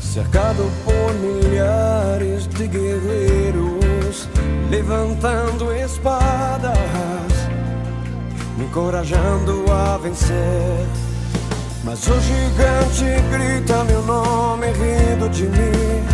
cercado 0.00 0.68
por 0.84 1.14
milhares 1.14 2.46
de 2.48 2.66
guerreiros, 2.66 4.28
levantando 4.70 5.72
espadas, 5.72 6.76
me 8.56 8.64
encorajando 8.64 9.64
a 9.70 9.98
vencer. 9.98 10.86
Mas 11.84 12.06
o 12.06 12.20
gigante 12.20 13.04
grita 13.30 13.84
meu 13.84 14.02
nome 14.02 14.66
rindo 14.66 15.28
de 15.30 15.44
mim, 15.44 16.04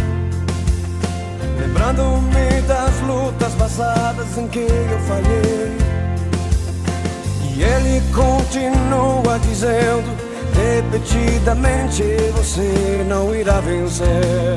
lembrando-me 1.67 2.61
das 2.63 3.01
lutas 3.01 3.53
passadas 3.55 4.39
em 4.39 4.49
que 4.49 4.61
eu 4.61 4.99
falhei. 5.01 5.77
E 7.55 7.63
ele 7.63 8.03
continua 8.15 9.39
dizendo 9.41 10.17
repetidamente 10.55 12.03
você 12.37 13.05
não 13.09 13.35
irá 13.35 13.61
vencer. 13.61 14.57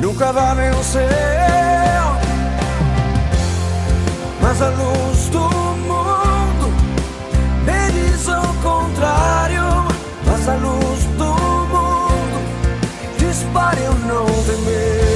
Nunca 0.00 0.32
vai 0.32 0.54
vencer. 0.56 1.08
Mas 4.42 4.60
a 4.60 4.68
luz 4.68 5.28
do 5.30 5.40
mundo 5.40 6.68
me 7.64 7.92
diz 7.92 8.28
o 8.28 8.62
contrário. 8.62 9.64
Mas 10.26 10.48
a 10.48 10.54
luz 10.56 11.04
do 11.16 11.24
mundo 11.24 12.42
diz 13.18 13.44
para 13.52 13.80
eu 13.80 13.94
não 13.94 14.26
temer. 14.26 15.13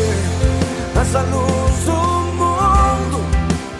Mas 1.10 1.16
a 1.16 1.22
luz 1.22 1.84
do 1.86 1.92
mundo 2.36 3.24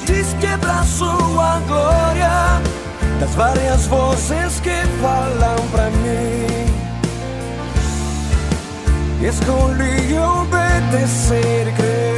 diz 0.06 0.34
quebra 0.40 0.82
sua 0.84 1.60
glória 1.66 2.62
das 3.20 3.34
várias 3.34 3.86
vozes 3.86 4.60
que 4.60 4.70
falam 5.02 5.68
pra 5.70 5.90
mim. 5.90 6.46
Escolhi 9.20 10.18
obedecer 10.18 11.68
e 11.68 11.72
crer 11.72 12.17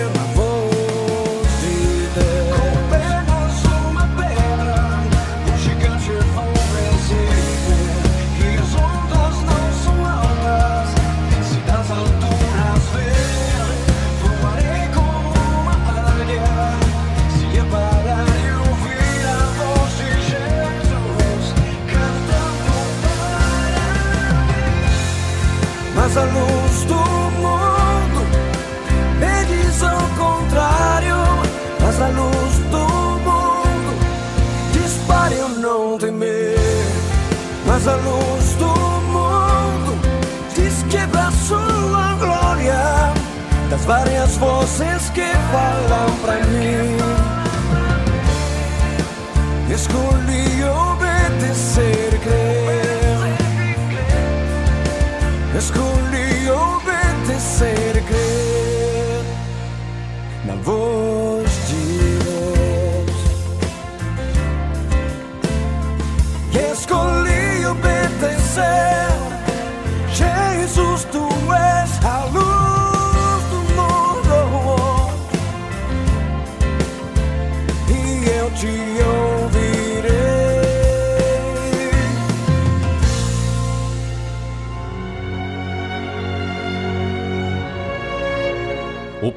várias 43.91 44.37
vozes 44.37 45.11
que 45.11 45.27
falam 45.51 46.11
pra 46.23 46.37
mim. 46.47 46.97
Escolhi 49.69 50.63
obedecer 50.63 50.90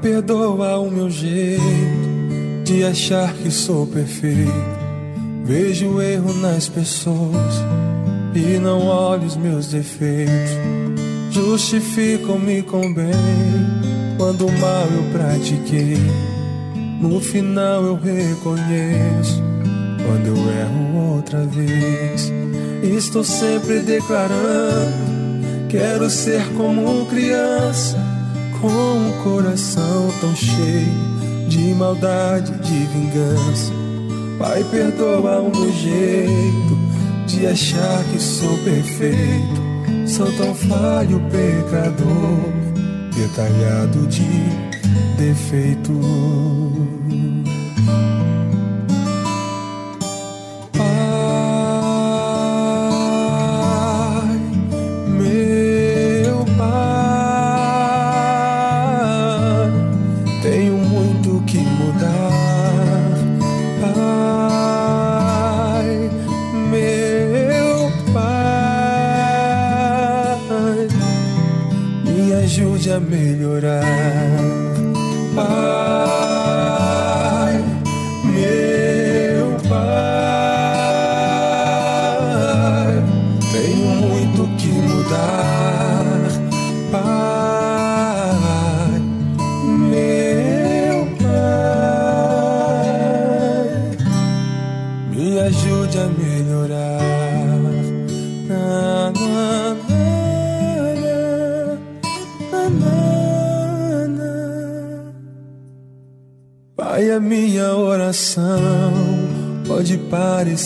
Perdoa 0.00 0.78
o 0.78 0.90
meu 0.90 1.10
jeito 1.10 1.62
de 2.64 2.84
achar 2.84 3.32
que 3.34 3.50
sou 3.50 3.86
perfeito. 3.86 4.52
Vejo 5.44 5.88
o 5.88 6.02
erro 6.02 6.34
nas 6.34 6.68
pessoas 6.68 7.54
e 8.34 8.58
não 8.58 8.86
olho 8.86 9.24
os 9.24 9.36
meus 9.36 9.68
defeitos. 9.68 10.50
Justificam-me 11.30 12.62
com 12.62 12.92
bem 12.92 13.12
quando 14.16 14.50
mal 14.58 14.86
eu 14.86 15.04
pratiquei. 15.12 15.96
No 17.00 17.20
final 17.20 17.84
eu 17.84 17.94
reconheço 17.94 19.42
quando 20.04 20.26
eu 20.26 20.36
erro 20.36 21.16
outra 21.16 21.44
vez. 21.44 22.32
Estou 22.82 23.24
sempre 23.24 23.80
declarando: 23.80 24.94
quero 25.68 26.08
ser 26.08 26.42
como 26.56 27.06
criança, 27.06 27.98
com 28.66 28.98
um 28.98 29.22
coração 29.22 30.08
tão 30.20 30.34
cheio 30.34 31.48
de 31.48 31.72
maldade, 31.74 32.52
de 32.58 32.84
vingança. 32.86 33.72
Pai, 34.38 34.64
perdoa 34.70 35.40
o 35.40 35.56
meu 35.56 35.72
jeito 35.72 36.78
de 37.26 37.46
achar 37.46 38.04
que 38.10 38.20
sou 38.20 38.56
perfeito. 38.58 39.66
Sou 40.06 40.30
tão 40.32 40.54
falho, 40.54 41.20
pecador, 41.30 42.52
detalhado 43.14 44.06
de 44.08 44.26
defeitos. 45.16 45.94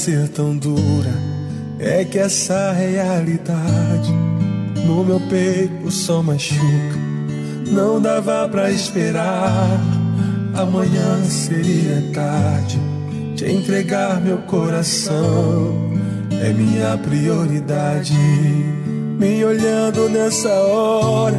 Parecer 0.00 0.28
tão 0.28 0.56
dura. 0.56 1.12
É 1.78 2.04
que 2.04 2.18
essa 2.18 2.72
realidade 2.72 4.10
no 4.86 5.04
meu 5.04 5.20
peito 5.28 5.90
só 5.90 6.22
machuca. 6.22 6.64
Não 7.70 8.00
dava 8.00 8.48
pra 8.48 8.70
esperar. 8.70 9.68
Amanhã 10.54 11.22
seria 11.24 12.02
tarde. 12.14 12.80
Te 13.36 13.44
entregar 13.44 14.20
meu 14.22 14.38
coração 14.38 15.92
é 16.42 16.50
minha 16.50 16.96
prioridade. 16.96 18.14
Me 19.18 19.44
olhando 19.44 20.08
nessa 20.08 20.48
hora, 20.48 21.38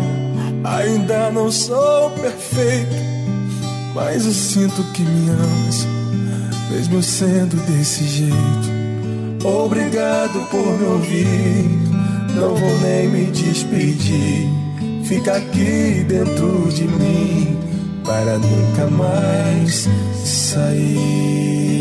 ainda 0.63 1.31
não 1.31 1.51
sou 1.51 2.11
perfeito. 2.11 2.95
Mas 3.95 4.23
eu 4.25 4.31
sinto 4.31 4.83
que 4.93 5.01
me 5.01 5.29
amas, 5.29 5.87
mesmo 6.71 7.03
sendo 7.03 7.57
desse 7.67 8.03
jeito. 8.05 8.81
Obrigado 9.43 10.47
por 10.49 10.65
me 10.79 10.85
ouvir, 10.85 11.65
não 12.35 12.55
vou 12.55 12.79
nem 12.79 13.09
me 13.09 13.25
despedir. 13.25 14.47
Fica 15.03 15.35
aqui 15.35 16.05
dentro 16.07 16.69
de 16.71 16.83
mim, 16.87 17.59
para 18.05 18.37
nunca 18.37 18.87
mais 18.87 19.89
sair. 20.23 21.80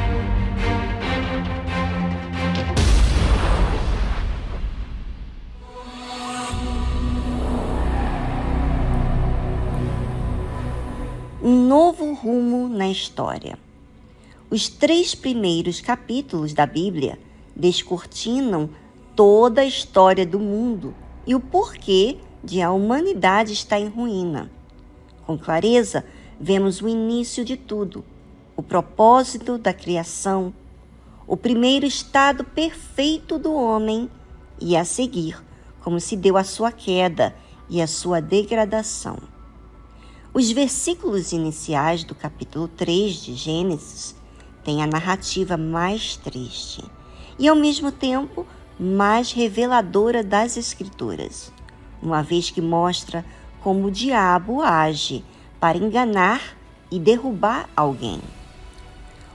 Na 12.67 12.89
história. 12.89 13.57
Os 14.49 14.67
três 14.67 15.15
primeiros 15.15 15.79
capítulos 15.79 16.53
da 16.53 16.65
Bíblia 16.65 17.17
descortinam 17.55 18.69
toda 19.15 19.61
a 19.61 19.65
história 19.65 20.25
do 20.25 20.39
mundo 20.39 20.93
e 21.25 21.35
o 21.35 21.39
porquê 21.39 22.17
de 22.43 22.61
a 22.61 22.71
humanidade 22.71 23.53
estar 23.53 23.79
em 23.79 23.87
ruína. 23.87 24.51
Com 25.25 25.37
clareza, 25.37 26.03
vemos 26.39 26.81
o 26.81 26.87
início 26.87 27.45
de 27.45 27.55
tudo, 27.55 28.03
o 28.55 28.63
propósito 28.63 29.57
da 29.57 29.73
criação, 29.73 30.53
o 31.27 31.37
primeiro 31.37 31.85
estado 31.85 32.43
perfeito 32.43 33.37
do 33.37 33.53
homem 33.53 34.09
e 34.59 34.75
a 34.75 34.83
seguir, 34.83 35.41
como 35.81 35.99
se 35.99 36.17
deu 36.17 36.35
a 36.35 36.43
sua 36.43 36.71
queda 36.71 37.33
e 37.69 37.81
a 37.81 37.87
sua 37.87 38.19
degradação. 38.19 39.30
Os 40.33 40.49
versículos 40.49 41.33
iniciais 41.33 42.05
do 42.05 42.15
capítulo 42.15 42.65
3 42.65 43.15
de 43.15 43.33
Gênesis 43.33 44.15
têm 44.63 44.81
a 44.81 44.87
narrativa 44.87 45.57
mais 45.57 46.15
triste 46.15 46.81
e, 47.37 47.49
ao 47.49 47.55
mesmo 47.55 47.91
tempo, 47.91 48.47
mais 48.79 49.33
reveladora 49.33 50.23
das 50.23 50.55
Escrituras, 50.55 51.51
uma 52.01 52.23
vez 52.23 52.49
que 52.49 52.61
mostra 52.61 53.25
como 53.59 53.87
o 53.87 53.91
diabo 53.91 54.61
age 54.61 55.21
para 55.59 55.77
enganar 55.77 56.55
e 56.89 56.97
derrubar 56.97 57.69
alguém. 57.75 58.21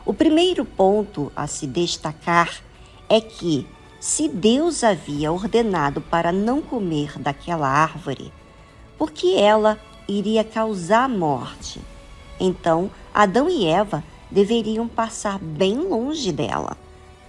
O 0.03 0.15
primeiro 0.15 0.65
ponto 0.65 1.31
a 1.37 1.47
se 1.47 1.67
destacar 1.67 2.63
é 3.07 3.21
que, 3.21 3.69
se 4.01 4.31
Deus 4.31 4.83
havia 4.83 5.31
ordenado 5.31 6.01
para 6.01 6.33
não 6.33 6.63
comer 6.63 7.19
daquela 7.19 7.69
árvore, 7.69 8.33
porque 8.97 9.35
ela 9.37 9.79
iria 10.09 10.45
causar 10.45 11.09
morte. 11.09 11.81
Então, 12.39 12.91
Adão 13.15 13.49
e 13.49 13.67
Eva 13.67 14.05
deveriam 14.31 14.87
passar 14.87 15.39
bem 15.39 15.77
longe 15.77 16.33
dela, 16.33 16.77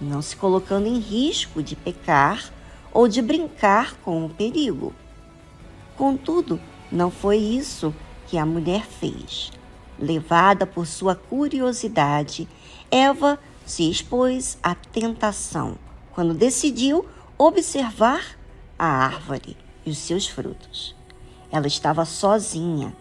não 0.00 0.20
se 0.20 0.36
colocando 0.36 0.86
em 0.86 0.98
risco 0.98 1.62
de 1.62 1.74
pecar 1.74 2.52
ou 2.92 3.08
de 3.08 3.22
brincar 3.22 3.94
com 4.04 4.24
o 4.24 4.28
perigo. 4.28 4.92
Contudo, 5.96 6.60
não 6.90 7.10
foi 7.10 7.38
isso 7.38 7.94
que 8.26 8.38
a 8.38 8.46
mulher 8.46 8.84
fez. 8.84 9.50
Levada 9.98 10.66
por 10.66 10.86
sua 10.86 11.14
curiosidade, 11.14 12.48
Eva 12.90 13.38
se 13.66 13.90
expôs 13.90 14.58
à 14.62 14.74
tentação 14.74 15.76
quando 16.12 16.34
decidiu 16.34 17.06
observar 17.36 18.36
a 18.78 18.86
árvore 18.86 19.56
e 19.84 19.90
os 19.90 19.98
seus 19.98 20.26
frutos. 20.26 20.97
Ela 21.50 21.66
estava 21.66 22.04
sozinha 22.04 22.94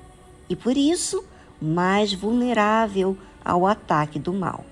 e, 0.49 0.55
por 0.55 0.77
isso, 0.77 1.23
mais 1.61 2.13
vulnerável 2.13 3.17
ao 3.43 3.65
ataque 3.65 4.19
do 4.19 4.33
mal. 4.33 4.65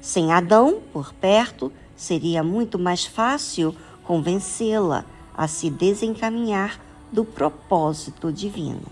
Sem 0.00 0.32
Adão 0.32 0.80
por 0.92 1.12
perto, 1.14 1.72
seria 1.96 2.42
muito 2.42 2.78
mais 2.78 3.04
fácil 3.06 3.74
convencê-la 4.02 5.04
a 5.36 5.48
se 5.48 5.70
desencaminhar 5.70 6.80
do 7.10 7.24
propósito 7.24 8.32
divino. 8.32 8.86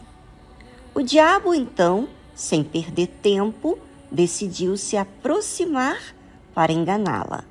O 0.94 1.02
diabo, 1.02 1.54
então, 1.54 2.08
sem 2.34 2.62
perder 2.62 3.08
tempo, 3.22 3.78
decidiu 4.10 4.76
se 4.76 4.96
aproximar 4.96 5.98
para 6.54 6.72
enganá-la. 6.72 7.44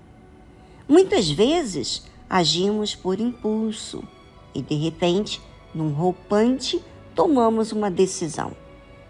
Muitas 0.87 1.29
vezes 1.29 2.03
agimos 2.29 2.95
por 2.95 3.19
impulso 3.19 4.03
e, 4.53 4.61
de 4.61 4.75
repente, 4.75 5.41
num 5.73 5.91
roupante, 5.91 6.83
tomamos 7.15 7.71
uma 7.71 7.89
decisão. 7.89 8.51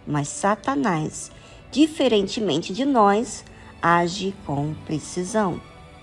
Mas 0.06 0.28
Satanás, 0.28 1.32
diferentemente 1.72 2.74
de 2.74 2.86
nós, 2.86 3.44
age 3.82 4.36
com 4.46 4.74
precisão, 4.86 5.62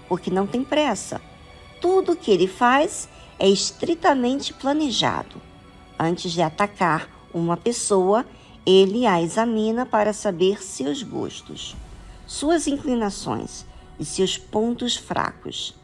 porque 0.08 0.30
não 0.30 0.46
tem 0.46 0.64
pressa. 0.64 1.20
Tudo 1.80 2.12
o 2.12 2.16
que 2.16 2.30
ele 2.30 2.48
faz 2.48 3.08
é 3.38 3.48
estritamente 3.48 4.52
planejado. 4.52 5.40
Antes 5.98 6.32
de 6.32 6.42
atacar 6.42 7.08
uma 7.32 7.56
pessoa, 7.56 8.24
ele 8.66 9.06
a 9.06 9.22
examina 9.22 9.86
para 9.86 10.12
saber 10.12 10.62
seus 10.62 11.02
gostos, 11.02 11.76
suas 12.26 12.66
inclinações 12.66 13.64
e 13.98 14.04
seus 14.04 14.36
pontos 14.36 14.96
fracos. 14.96 15.74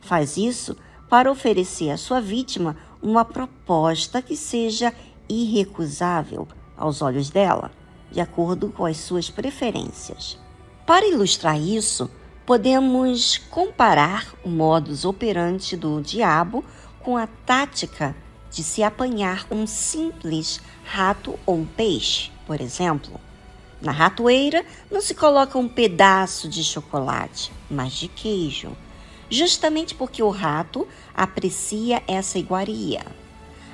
Faz 0.00 0.36
isso 0.36 0.76
para 1.08 1.30
oferecer 1.30 1.90
à 1.90 1.96
sua 1.96 2.20
vítima 2.20 2.76
uma 3.04 3.22
proposta 3.22 4.22
que 4.22 4.34
seja 4.34 4.92
irrecusável 5.28 6.48
aos 6.74 7.02
olhos 7.02 7.28
dela, 7.28 7.70
de 8.10 8.18
acordo 8.18 8.70
com 8.70 8.86
as 8.86 8.96
suas 8.96 9.28
preferências. 9.28 10.38
Para 10.86 11.06
ilustrar 11.06 11.60
isso, 11.60 12.10
podemos 12.46 13.36
comparar 13.50 14.34
o 14.42 14.48
modus 14.48 15.04
operandi 15.04 15.76
do 15.76 16.00
diabo 16.00 16.64
com 17.00 17.18
a 17.18 17.26
tática 17.26 18.16
de 18.50 18.62
se 18.62 18.82
apanhar 18.82 19.46
um 19.50 19.66
simples 19.66 20.60
rato 20.84 21.38
ou 21.44 21.56
um 21.56 21.66
peixe, 21.66 22.30
por 22.46 22.60
exemplo. 22.60 23.20
Na 23.82 23.92
ratoeira 23.92 24.64
não 24.90 25.02
se 25.02 25.14
coloca 25.14 25.58
um 25.58 25.68
pedaço 25.68 26.48
de 26.48 26.64
chocolate, 26.64 27.52
mas 27.70 27.92
de 27.92 28.08
queijo 28.08 28.74
justamente 29.30 29.94
porque 29.94 30.22
o 30.22 30.30
rato 30.30 30.86
aprecia 31.14 32.02
essa 32.06 32.38
iguaria. 32.38 33.04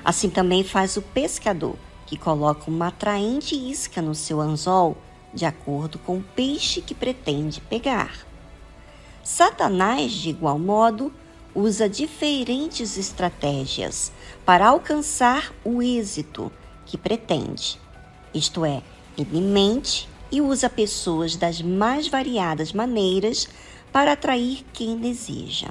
Assim 0.05 0.30
também 0.30 0.64
faz 0.64 0.96
o 0.96 1.03
pescador, 1.03 1.76
que 2.07 2.16
coloca 2.16 2.70
uma 2.70 2.88
atraente 2.88 3.55
isca 3.55 4.01
no 4.01 4.14
seu 4.14 4.40
anzol, 4.40 4.96
de 5.32 5.44
acordo 5.44 5.98
com 5.98 6.18
o 6.18 6.24
peixe 6.34 6.80
que 6.80 6.94
pretende 6.94 7.61
pegar. 7.61 8.26
Satanás, 9.22 10.11
de 10.12 10.30
igual 10.30 10.59
modo, 10.59 11.12
usa 11.55 11.88
diferentes 11.88 12.96
estratégias 12.96 14.11
para 14.44 14.68
alcançar 14.68 15.53
o 15.64 15.82
êxito 15.82 16.51
que 16.86 16.96
pretende. 16.96 17.78
Isto 18.34 18.64
é, 18.64 18.82
ele 19.16 19.40
mente 19.40 20.09
e 20.32 20.40
usa 20.40 20.70
pessoas 20.70 21.36
das 21.36 21.61
mais 21.61 22.09
variadas 22.09 22.72
maneiras 22.72 23.48
para 23.93 24.12
atrair 24.12 24.64
quem 24.72 24.97
deseja. 24.97 25.68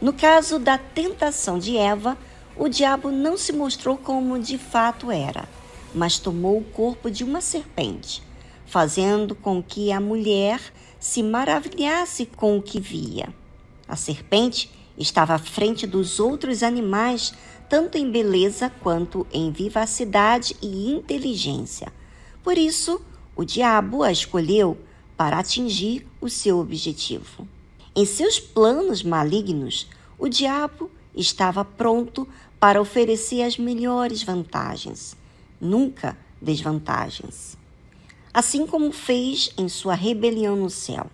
No 0.00 0.12
caso 0.12 0.58
da 0.58 0.78
tentação 0.78 1.58
de 1.58 1.76
Eva, 1.76 2.16
o 2.56 2.68
diabo 2.68 3.10
não 3.10 3.36
se 3.36 3.52
mostrou 3.52 3.96
como 3.96 4.38
de 4.38 4.58
fato 4.58 5.10
era, 5.10 5.48
mas 5.94 6.18
tomou 6.18 6.58
o 6.58 6.64
corpo 6.64 7.10
de 7.10 7.24
uma 7.24 7.40
serpente, 7.40 8.22
fazendo 8.66 9.34
com 9.34 9.62
que 9.62 9.92
a 9.92 10.00
mulher 10.00 10.60
se 10.98 11.22
maravilhasse 11.22 12.26
com 12.26 12.56
o 12.58 12.62
que 12.62 12.80
via. 12.80 13.28
A 13.88 13.96
serpente 13.96 14.70
estava 14.96 15.34
à 15.34 15.38
frente 15.38 15.86
dos 15.86 16.20
outros 16.20 16.62
animais, 16.62 17.32
tanto 17.68 17.96
em 17.96 18.10
beleza 18.10 18.70
quanto 18.80 19.26
em 19.32 19.50
vivacidade 19.50 20.56
e 20.62 20.90
inteligência. 20.90 21.92
Por 22.42 22.56
isso, 22.56 23.00
o 23.34 23.44
diabo 23.44 24.02
a 24.02 24.12
escolheu 24.12 24.76
para 25.20 25.38
atingir 25.38 26.06
o 26.18 26.30
seu 26.30 26.58
objetivo. 26.58 27.46
Em 27.94 28.06
seus 28.06 28.40
planos 28.40 29.02
malignos, 29.02 29.86
o 30.18 30.30
diabo 30.30 30.90
estava 31.14 31.62
pronto 31.62 32.26
para 32.58 32.80
oferecer 32.80 33.42
as 33.42 33.58
melhores 33.58 34.22
vantagens, 34.22 35.14
nunca 35.60 36.16
desvantagens. 36.40 37.54
Assim 38.32 38.66
como 38.66 38.90
fez 38.92 39.52
em 39.58 39.68
sua 39.68 39.94
rebelião 39.94 40.56
no 40.56 40.70
céu. 40.70 41.10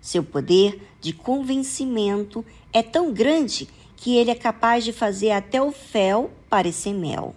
Seu 0.00 0.22
poder 0.22 0.80
de 1.00 1.12
convencimento 1.12 2.46
é 2.72 2.80
tão 2.80 3.12
grande 3.12 3.68
que 3.96 4.16
ele 4.16 4.30
é 4.30 4.36
capaz 4.36 4.84
de 4.84 4.92
fazer 4.92 5.32
até 5.32 5.60
o 5.60 5.72
fel 5.72 6.30
parecer 6.48 6.94
mel. 6.94 7.34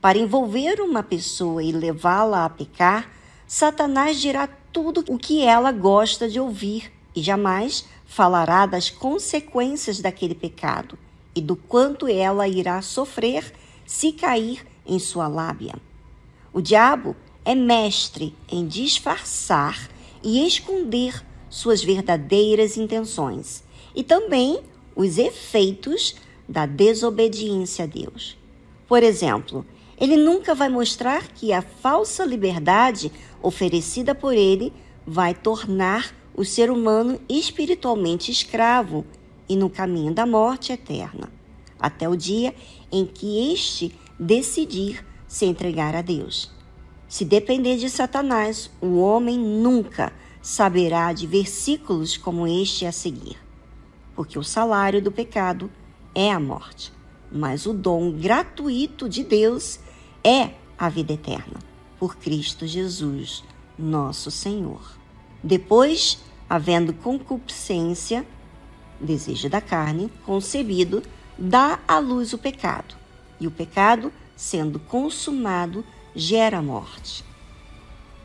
Para 0.00 0.16
envolver 0.16 0.80
uma 0.80 1.02
pessoa 1.02 1.62
e 1.62 1.70
levá-la 1.70 2.46
a 2.46 2.48
pecar, 2.48 3.12
Satanás 3.46 4.18
dirá 4.18 4.48
tudo 4.72 5.04
o 5.08 5.18
que 5.18 5.42
ela 5.42 5.72
gosta 5.72 6.28
de 6.28 6.38
ouvir 6.38 6.92
e 7.14 7.22
jamais 7.22 7.86
falará 8.06 8.66
das 8.66 8.90
consequências 8.90 10.00
daquele 10.00 10.34
pecado 10.34 10.98
e 11.34 11.40
do 11.40 11.56
quanto 11.56 12.08
ela 12.08 12.48
irá 12.48 12.80
sofrer 12.82 13.52
se 13.86 14.12
cair 14.12 14.66
em 14.86 14.98
sua 14.98 15.28
lábia. 15.28 15.74
O 16.52 16.60
diabo 16.60 17.14
é 17.44 17.54
mestre 17.54 18.34
em 18.50 18.66
disfarçar 18.66 19.88
e 20.22 20.46
esconder 20.46 21.24
suas 21.48 21.82
verdadeiras 21.82 22.76
intenções 22.76 23.62
e 23.94 24.02
também 24.02 24.60
os 24.94 25.18
efeitos 25.18 26.16
da 26.48 26.66
desobediência 26.66 27.84
a 27.84 27.86
Deus. 27.86 28.36
Por 28.86 29.02
exemplo, 29.02 29.64
ele 30.00 30.16
nunca 30.16 30.54
vai 30.54 30.68
mostrar 30.68 31.28
que 31.28 31.52
a 31.52 31.60
falsa 31.60 32.24
liberdade 32.24 33.10
oferecida 33.42 34.14
por 34.14 34.32
ele 34.32 34.72
vai 35.06 35.34
tornar 35.34 36.14
o 36.34 36.44
ser 36.44 36.70
humano 36.70 37.20
espiritualmente 37.28 38.30
escravo 38.30 39.04
e 39.48 39.56
no 39.56 39.68
caminho 39.68 40.14
da 40.14 40.24
morte 40.24 40.72
eterna, 40.72 41.28
até 41.80 42.08
o 42.08 42.14
dia 42.14 42.54
em 42.92 43.04
que 43.04 43.52
este 43.52 43.92
decidir 44.18 45.04
se 45.26 45.46
entregar 45.46 45.96
a 45.96 46.02
Deus. 46.02 46.50
Se 47.08 47.24
depender 47.24 47.76
de 47.76 47.90
Satanás, 47.90 48.70
o 48.80 48.98
homem 48.98 49.38
nunca 49.38 50.12
saberá 50.40 51.12
de 51.12 51.26
versículos 51.26 52.16
como 52.16 52.46
este 52.46 52.86
a 52.86 52.92
seguir, 52.92 53.36
porque 54.14 54.38
o 54.38 54.44
salário 54.44 55.02
do 55.02 55.10
pecado 55.10 55.70
é 56.14 56.30
a 56.30 56.38
morte, 56.38 56.92
mas 57.32 57.66
o 57.66 57.72
dom 57.72 58.12
gratuito 58.12 59.08
de 59.08 59.24
Deus 59.24 59.80
é 60.24 60.50
a 60.78 60.88
vida 60.88 61.12
eterna, 61.12 61.58
por 61.98 62.16
Cristo 62.16 62.66
Jesus, 62.66 63.44
nosso 63.78 64.30
Senhor. 64.30 64.80
Depois, 65.42 66.18
havendo 66.48 66.92
concupiscência, 66.92 68.26
desejo 69.00 69.48
da 69.48 69.60
carne, 69.60 70.10
concebido, 70.24 71.02
dá 71.38 71.78
à 71.86 71.98
luz 71.98 72.32
o 72.32 72.38
pecado, 72.38 72.96
e 73.40 73.46
o 73.46 73.50
pecado, 73.50 74.12
sendo 74.36 74.78
consumado, 74.78 75.84
gera 76.14 76.60
morte. 76.60 77.24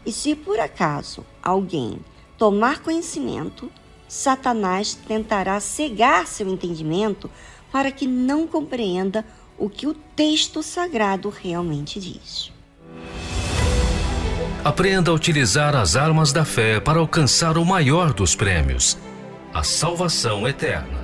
E 0.06 0.12
se 0.12 0.36
por 0.36 0.60
acaso 0.60 1.26
alguém 1.42 2.00
tomar 2.38 2.80
conhecimento, 2.82 3.72
Satanás 4.08 4.94
tentará 4.94 5.60
cegar 5.60 6.28
seu 6.28 6.48
entendimento 6.48 7.30
para 7.72 7.92
que 7.92 8.06
não 8.06 8.46
compreenda 8.46 9.26
o 9.58 9.70
que 9.70 9.88
o 9.88 9.94
texto 9.94 10.64
sagrado 10.64 11.30
realmente 11.30 12.00
diz. 12.00 12.52
Aprenda 14.64 15.12
a 15.12 15.14
utilizar 15.14 15.76
as 15.76 15.96
armas 15.96 16.32
da 16.32 16.46
fé 16.46 16.80
para 16.80 17.00
alcançar 17.00 17.58
o 17.58 17.66
maior 17.66 18.14
dos 18.14 18.36
prêmios, 18.36 18.98
a 19.54 19.62
salvação 19.62 20.48
eterna. 20.48 21.04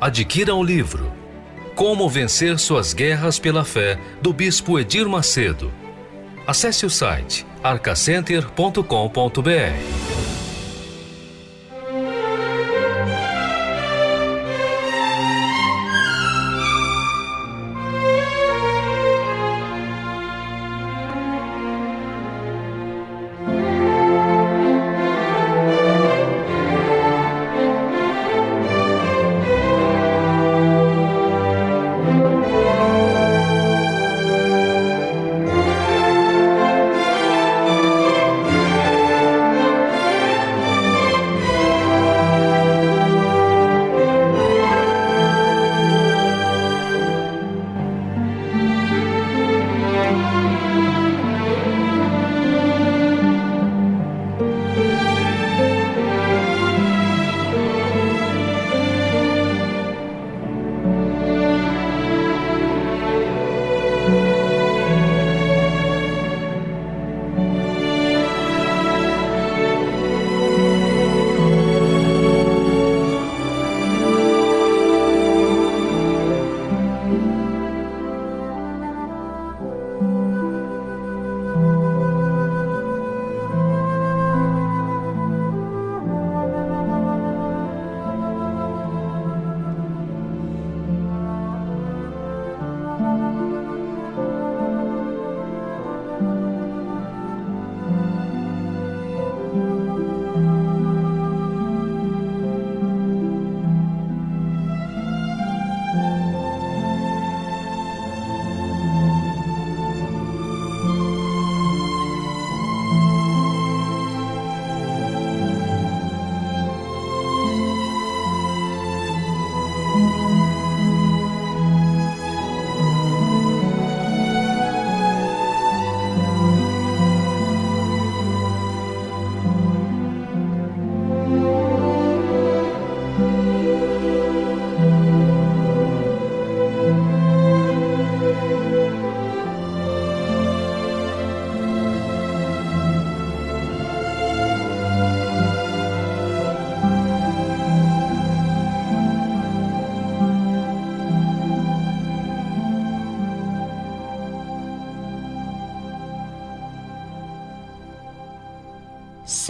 Adquira 0.00 0.54
o 0.54 0.62
livro 0.62 1.12
Como 1.74 2.08
Vencer 2.08 2.58
Suas 2.58 2.94
Guerras 2.94 3.38
pela 3.38 3.64
Fé, 3.64 3.98
do 4.20 4.32
Bispo 4.32 4.78
Edir 4.78 5.08
Macedo. 5.08 5.72
Acesse 6.46 6.86
o 6.86 6.90
site 6.90 7.44
arcacenter.com.br. 7.62 10.41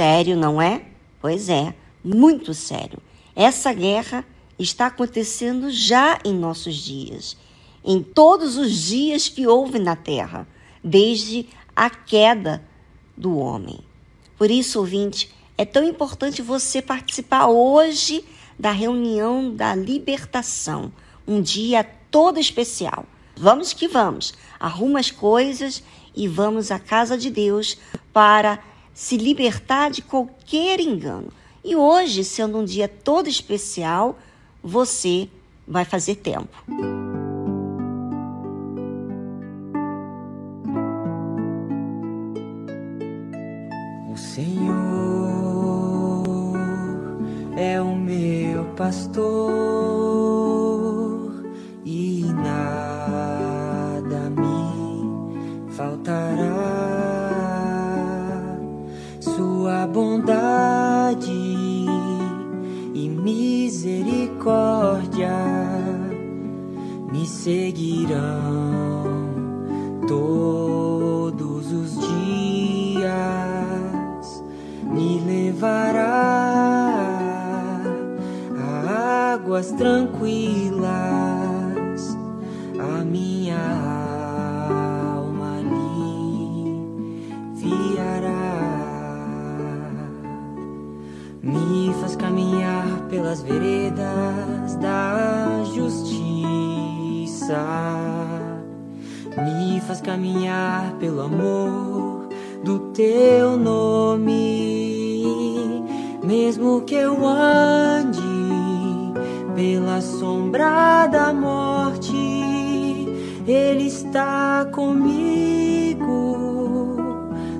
Sério, 0.02 0.36
não 0.36 0.60
é? 0.60 0.82
Pois 1.20 1.48
é, 1.48 1.72
muito 2.02 2.52
sério. 2.54 2.98
Essa 3.36 3.72
guerra 3.72 4.24
está 4.58 4.86
acontecendo 4.86 5.70
já 5.70 6.18
em 6.24 6.34
nossos 6.34 6.74
dias, 6.74 7.36
em 7.84 8.02
todos 8.02 8.56
os 8.56 8.72
dias 8.72 9.28
que 9.28 9.46
houve 9.46 9.78
na 9.78 9.94
Terra, 9.94 10.44
desde 10.82 11.46
a 11.76 11.88
queda 11.88 12.64
do 13.16 13.38
homem. 13.38 13.78
Por 14.36 14.50
isso, 14.50 14.80
ouvinte, 14.80 15.32
é 15.56 15.64
tão 15.64 15.84
importante 15.84 16.42
você 16.42 16.82
participar 16.82 17.46
hoje 17.46 18.24
da 18.58 18.72
reunião 18.72 19.54
da 19.54 19.72
libertação, 19.72 20.92
um 21.24 21.40
dia 21.40 21.88
todo 22.10 22.40
especial. 22.40 23.06
Vamos 23.36 23.72
que 23.72 23.86
vamos, 23.86 24.34
arruma 24.58 24.98
as 24.98 25.12
coisas 25.12 25.80
e 26.12 26.26
vamos 26.26 26.72
à 26.72 26.80
casa 26.80 27.16
de 27.16 27.30
Deus 27.30 27.78
para 28.12 28.71
se 28.94 29.16
libertar 29.16 29.90
de 29.90 30.02
qualquer 30.02 30.80
engano. 30.80 31.28
E 31.64 31.76
hoje, 31.76 32.24
sendo 32.24 32.58
um 32.58 32.64
dia 32.64 32.88
todo 32.88 33.28
especial, 33.28 34.18
você 34.62 35.28
vai 35.66 35.84
fazer 35.84 36.16
tempo. 36.16 36.48
O 44.12 44.16
Senhor 44.16 44.72
é 47.56 47.80
o 47.80 47.94
meu 47.94 48.64
pastor 48.76 50.01
seguirão 67.42 68.22
todos 70.06 71.72
os 71.72 71.98
dias, 71.98 73.34
me 74.84 75.18
levará 75.26 76.06
a 78.56 79.32
águas 79.34 79.72
tranquilas, 79.72 80.86
a 82.78 83.02
minha 83.04 83.58
alma 85.16 85.56
aliviará. 87.58 87.90
Me 91.42 91.92
faz 92.00 92.14
caminhar 92.14 92.86
pelas 93.10 93.42
veredas 93.42 93.61
Me 99.36 99.80
faz 99.80 100.00
caminhar 100.00 100.92
pelo 100.98 101.22
amor 101.22 102.28
do 102.64 102.78
teu 102.92 103.56
nome. 103.56 105.22
Mesmo 106.22 106.82
que 106.82 106.94
eu 106.94 107.26
ande 107.26 108.20
pela 109.54 110.00
sombra 110.00 111.06
da 111.06 111.32
morte, 111.32 112.16
Ele 113.46 113.86
está 113.86 114.66
comigo. 114.72 116.02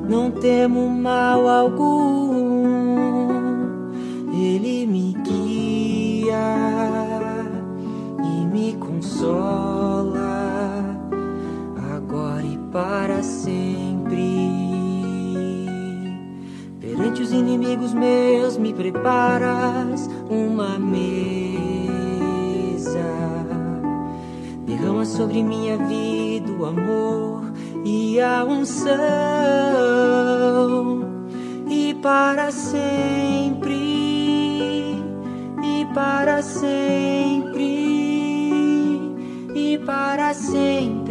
Não 0.09 0.31
temo 0.31 0.89
mal 0.89 1.49
algum. 1.49 2.33
Ele 4.33 4.87
me 4.87 5.17
guia 5.23 6.37
e 8.23 8.47
me 8.47 8.75
consola, 8.75 9.82
sempre. 13.23 14.51
Perante 16.81 17.23
os 17.23 17.33
inimigos 17.33 17.95
meus, 17.95 18.57
me 18.57 18.73
preparas 18.73 20.09
uma 20.29 20.79
mesa. 20.79 21.03
Derrama 24.67 25.05
sobre 25.05 25.43
minha 25.43 25.77
vida 25.79 26.51
o 26.53 26.65
amor 26.65 27.53
e 27.85 28.21
a 28.21 28.45
unção 28.45 28.93
e 31.69 31.95
para 31.95 32.51
sempre, 32.51 33.73
e 35.63 35.87
para 35.95 36.43
sempre, 36.43 37.63
e 39.55 39.79
para 39.85 40.35
sempre, 40.35 41.02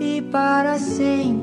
e 0.00 0.22
para 0.32 0.78
sempre, 0.78 1.39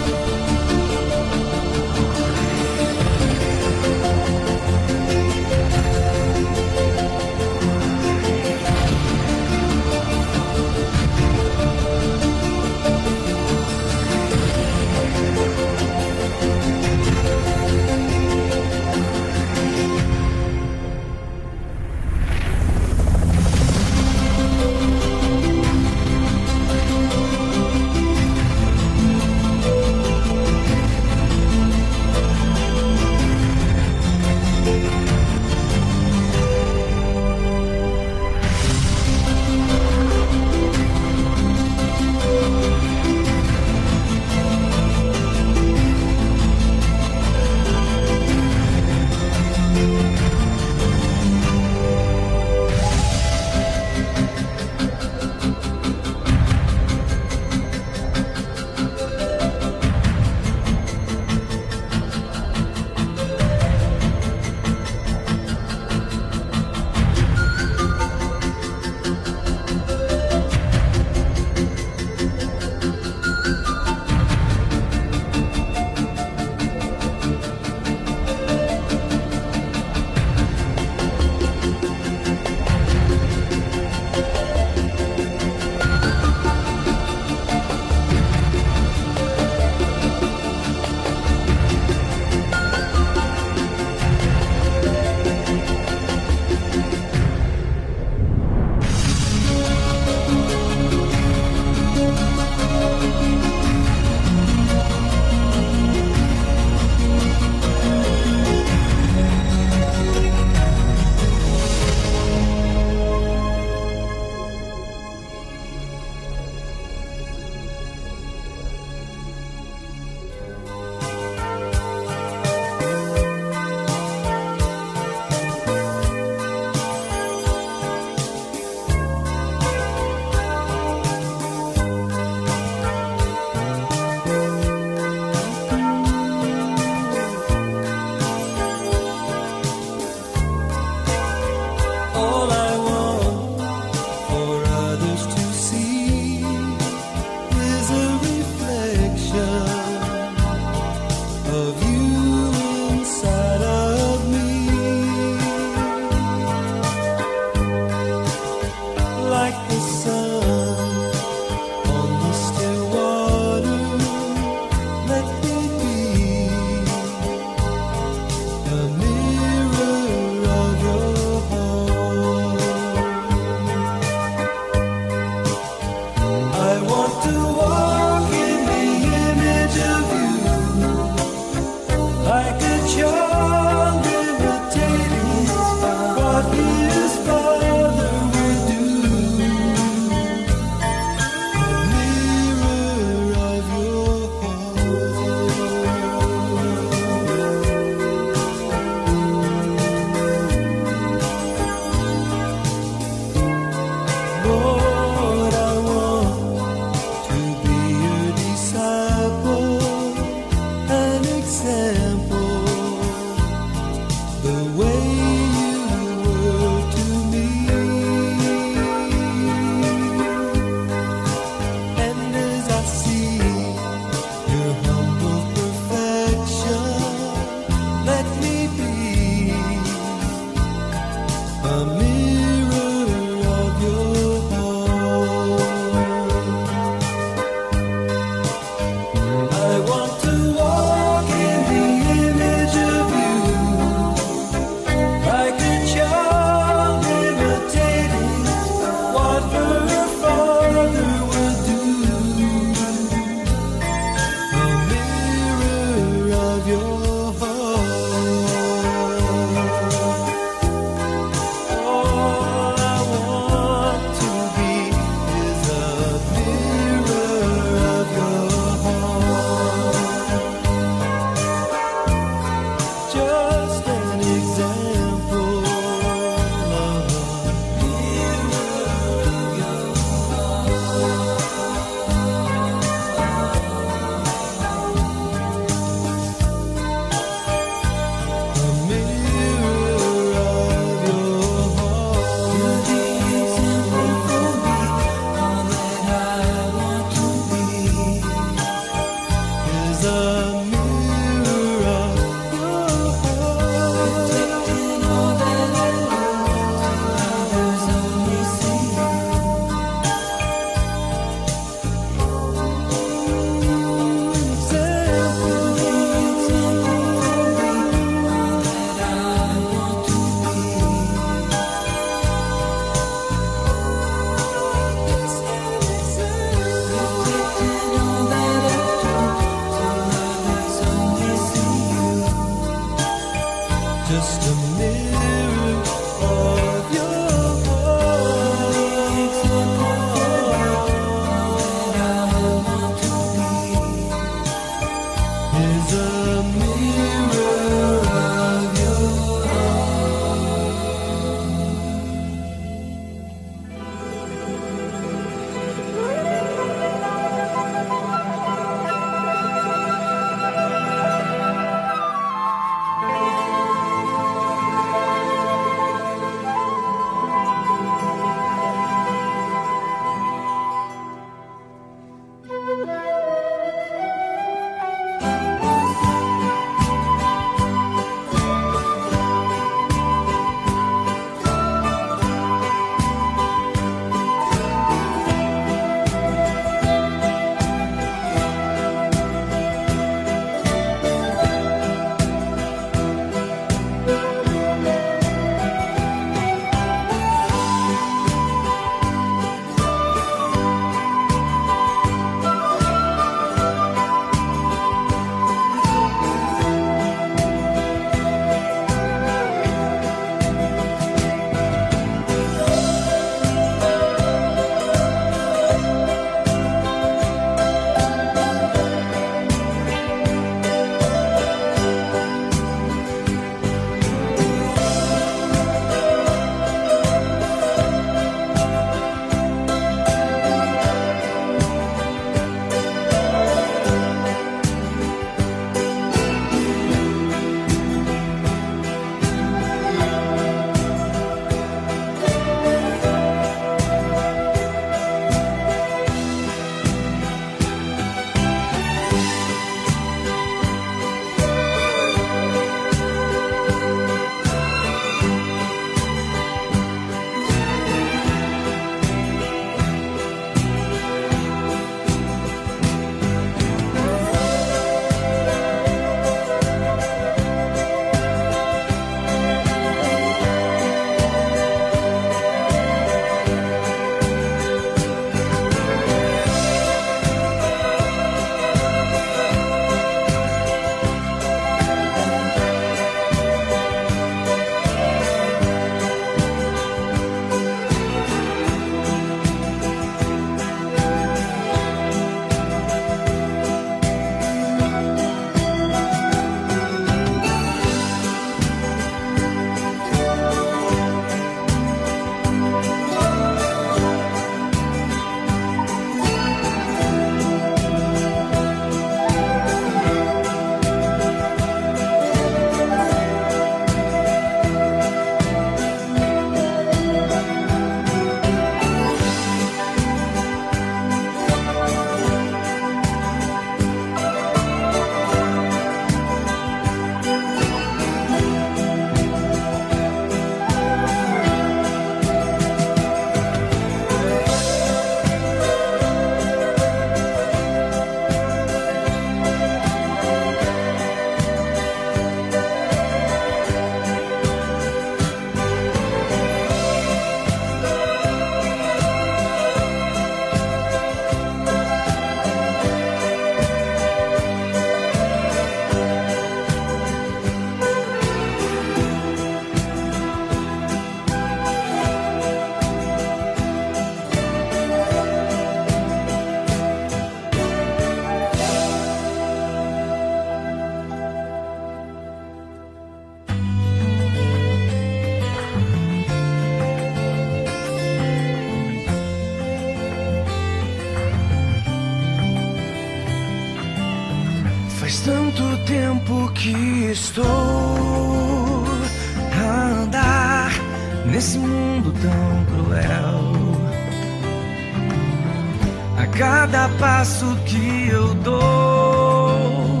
passo 597.04 597.54
que 597.66 598.08
eu 598.10 598.32
dou, 598.36 600.00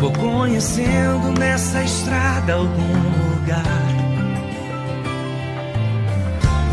vou 0.00 0.12
conhecendo 0.14 1.38
nessa 1.38 1.80
estrada 1.84 2.54
algum 2.54 2.92
lugar. 3.30 3.86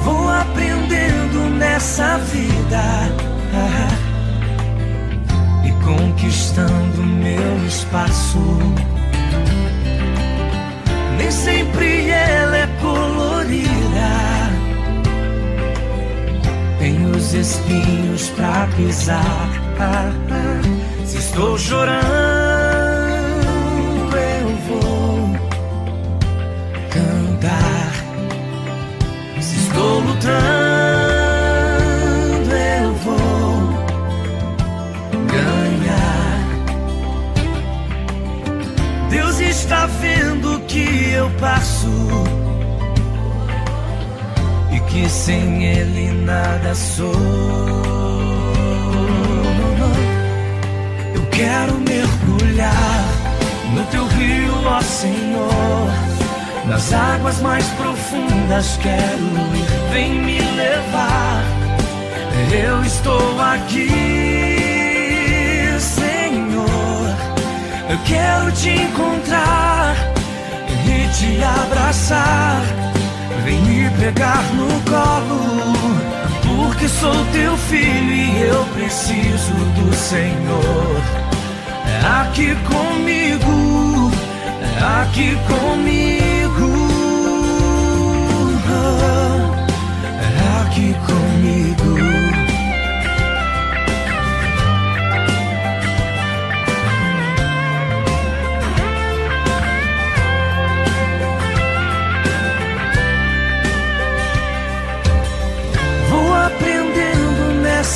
Vou 0.04 0.30
aprendendo 0.30 1.50
nessa 1.60 2.18
vida 2.18 2.86
e 5.64 5.72
conquistando 5.86 7.04
meu 7.04 7.68
espaço. 7.68 8.40
Nem 11.20 11.30
sempre 11.30 12.10
ela 12.10 12.58
é 12.58 12.68
colorida, 12.82 14.10
tem 16.80 17.12
os 17.12 17.32
espinhos 17.36 18.28
pra 18.30 18.68
pisar. 18.76 19.67
Se 21.06 21.18
estou 21.18 21.56
chorando, 21.56 22.02
eu 24.18 24.48
vou 24.68 25.30
cantar. 26.90 27.92
Se 29.40 29.56
estou 29.58 30.00
lutando, 30.00 30.34
eu 32.82 32.94
vou 33.04 33.62
ganhar. 35.28 36.42
Deus 39.12 39.40
está 39.40 39.86
vendo 39.86 40.60
que 40.62 41.12
eu 41.12 41.30
passo 41.40 41.88
e 44.72 44.80
que 44.90 45.08
sem 45.08 45.66
Ele 45.66 46.12
nada 46.26 46.74
sou. 46.74 48.37
Quero 51.38 51.74
mergulhar 51.80 53.06
no 53.74 53.84
teu 53.86 54.08
rio, 54.08 54.54
ó 54.66 54.82
Senhor. 54.82 55.88
Nas 56.66 56.92
águas 56.92 57.40
mais 57.42 57.66
profundas 57.82 58.80
quero 58.82 59.24
ir, 59.56 59.94
vem 59.94 60.20
me 60.20 60.40
levar. 60.40 61.44
Eu 62.52 62.84
estou 62.84 63.40
aqui, 63.40 63.88
Senhor. 65.80 67.16
Eu 67.90 68.00
quero 68.06 68.52
te 68.52 68.70
encontrar 68.70 69.96
e 70.86 71.08
te 71.14 71.44
abraçar. 71.44 72.62
Vem 73.44 73.62
me 73.62 73.90
pegar 73.92 74.44
no 74.56 74.68
colo, 74.90 75.87
porque 76.78 76.90
sou 76.90 77.26
teu 77.32 77.58
filho 77.58 78.14
e 78.14 78.42
eu 78.42 78.64
preciso 78.76 79.52
do 79.76 79.96
Senhor. 79.96 81.02
É 81.88 82.22
aqui 82.22 82.56
comigo, 82.68 84.12
é 84.62 85.02
aqui 85.02 85.36
comigo. 85.48 86.88
É 90.22 90.62
aqui 90.62 90.94
comigo. 90.94 91.27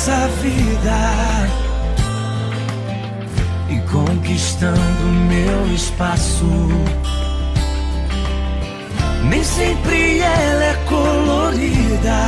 Nessa 0.02 0.26
vida 0.42 0.98
e 3.70 3.78
conquistando 3.88 5.06
meu 5.28 5.74
espaço. 5.74 6.44
Nem 9.28 9.44
sempre 9.44 10.18
ela 10.18 10.64
é 10.64 10.74
colorida, 10.88 12.18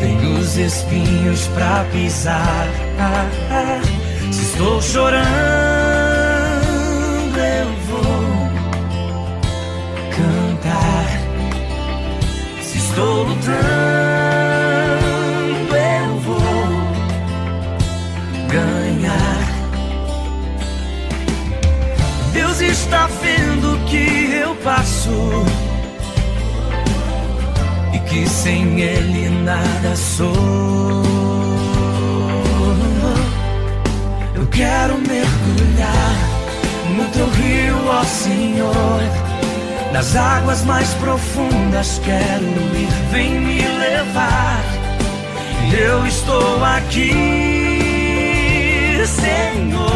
tem 0.00 0.36
os 0.36 0.56
espinhos 0.56 1.46
pra 1.48 1.84
pisar. 1.92 2.66
Se 4.32 4.42
estou 4.42 4.82
chorando, 4.82 5.28
eu 7.38 7.68
vou 7.86 8.50
cantar. 10.10 11.06
Se 12.62 12.78
estou 12.78 13.22
lutando, 13.22 14.13
Está 22.94 23.08
vendo 23.08 23.76
que 23.86 24.40
eu 24.40 24.54
passo 24.62 25.10
e 27.92 27.98
que 27.98 28.28
sem 28.28 28.80
Ele 28.80 29.30
nada 29.42 29.96
sou. 29.96 31.02
Eu 34.32 34.46
quero 34.46 34.94
mergulhar 34.98 36.14
no 36.96 37.04
teu 37.06 37.28
rio, 37.30 37.84
ó 37.88 38.04
Senhor. 38.04 39.02
Nas 39.92 40.14
águas 40.14 40.64
mais 40.64 40.94
profundas 40.94 42.00
quero 42.04 42.46
ir, 42.78 43.10
vem 43.10 43.40
me 43.40 43.60
levar. 43.60 44.62
Eu 45.76 46.06
estou 46.06 46.64
aqui, 46.64 47.10
Senhor. 49.04 49.93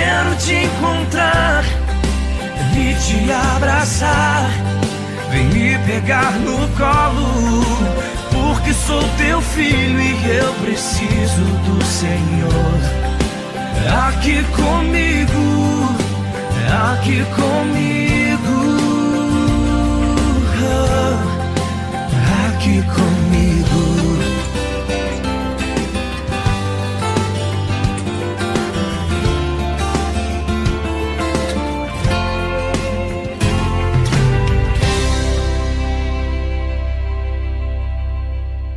Quero 0.00 0.34
te 0.36 0.54
encontrar 0.54 1.62
e 2.74 2.94
te 2.94 3.30
abraçar. 3.30 4.48
Vem 5.30 5.44
me 5.48 5.78
pegar 5.80 6.32
no 6.38 6.56
colo, 6.78 7.62
porque 8.32 8.72
sou 8.72 9.02
teu 9.18 9.42
filho 9.42 10.00
e 10.00 10.38
eu 10.38 10.54
preciso 10.54 11.44
do 11.66 11.84
Senhor. 11.84 12.80
Aqui 14.08 14.42
comigo, 14.56 15.94
aqui 16.92 17.22
comigo, 17.36 18.80
é 21.26 21.29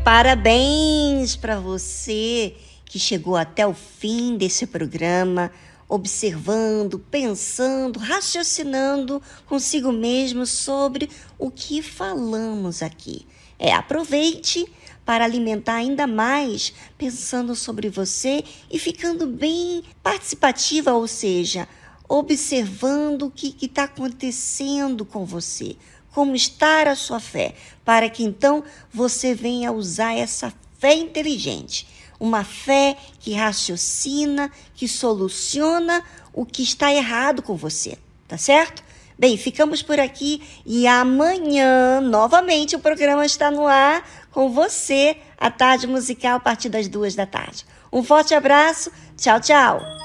Parabéns 0.03 1.37
para 1.37 1.61
você 1.61 2.57
que 2.83 2.99
chegou 2.99 3.37
até 3.37 3.65
o 3.65 3.73
fim 3.73 4.35
desse 4.35 4.67
programa, 4.67 5.49
observando, 5.87 6.99
pensando, 6.99 7.99
raciocinando 7.99 9.21
consigo 9.45 9.93
mesmo 9.93 10.45
sobre 10.45 11.09
o 11.39 11.49
que 11.49 11.81
falamos 11.81 12.83
aqui. 12.83 13.25
É, 13.57 13.73
aproveite 13.73 14.67
para 15.05 15.23
alimentar 15.23 15.75
ainda 15.75 16.05
mais 16.05 16.73
pensando 16.97 17.55
sobre 17.55 17.87
você 17.87 18.43
e 18.69 18.77
ficando 18.77 19.25
bem 19.25 19.83
participativa, 20.03 20.93
ou 20.93 21.07
seja, 21.07 21.65
observando 22.09 23.23
o 23.23 23.31
que 23.31 23.55
está 23.65 23.85
acontecendo 23.85 25.05
com 25.05 25.23
você, 25.23 25.77
como 26.13 26.35
está 26.35 26.83
a 26.83 26.95
sua 26.95 27.19
fé, 27.19 27.55
para 27.83 28.09
que 28.09 28.23
então 28.23 28.63
você 28.93 29.33
venha 29.33 29.71
usar 29.71 30.13
essa 30.13 30.53
fé 30.77 30.93
inteligente, 30.93 31.87
uma 32.19 32.43
fé 32.43 32.95
que 33.19 33.33
raciocina, 33.33 34.51
que 34.75 34.87
soluciona 34.87 36.03
o 36.31 36.45
que 36.45 36.63
está 36.63 36.93
errado 36.93 37.41
com 37.41 37.55
você, 37.55 37.97
tá 38.27 38.37
certo? 38.37 38.83
Bem, 39.17 39.37
ficamos 39.37 39.81
por 39.81 39.99
aqui 39.99 40.41
e 40.65 40.87
amanhã, 40.87 42.01
novamente, 42.01 42.75
o 42.75 42.79
programa 42.79 43.25
está 43.25 43.51
no 43.51 43.67
ar 43.67 44.07
com 44.31 44.49
você, 44.49 45.17
a 45.37 45.51
tarde 45.51 45.85
musical, 45.85 46.37
a 46.37 46.39
partir 46.39 46.69
das 46.69 46.87
duas 46.87 47.13
da 47.13 47.25
tarde. 47.25 47.65
Um 47.91 48.03
forte 48.03 48.33
abraço, 48.33 48.91
tchau, 49.15 49.39
tchau. 49.39 50.02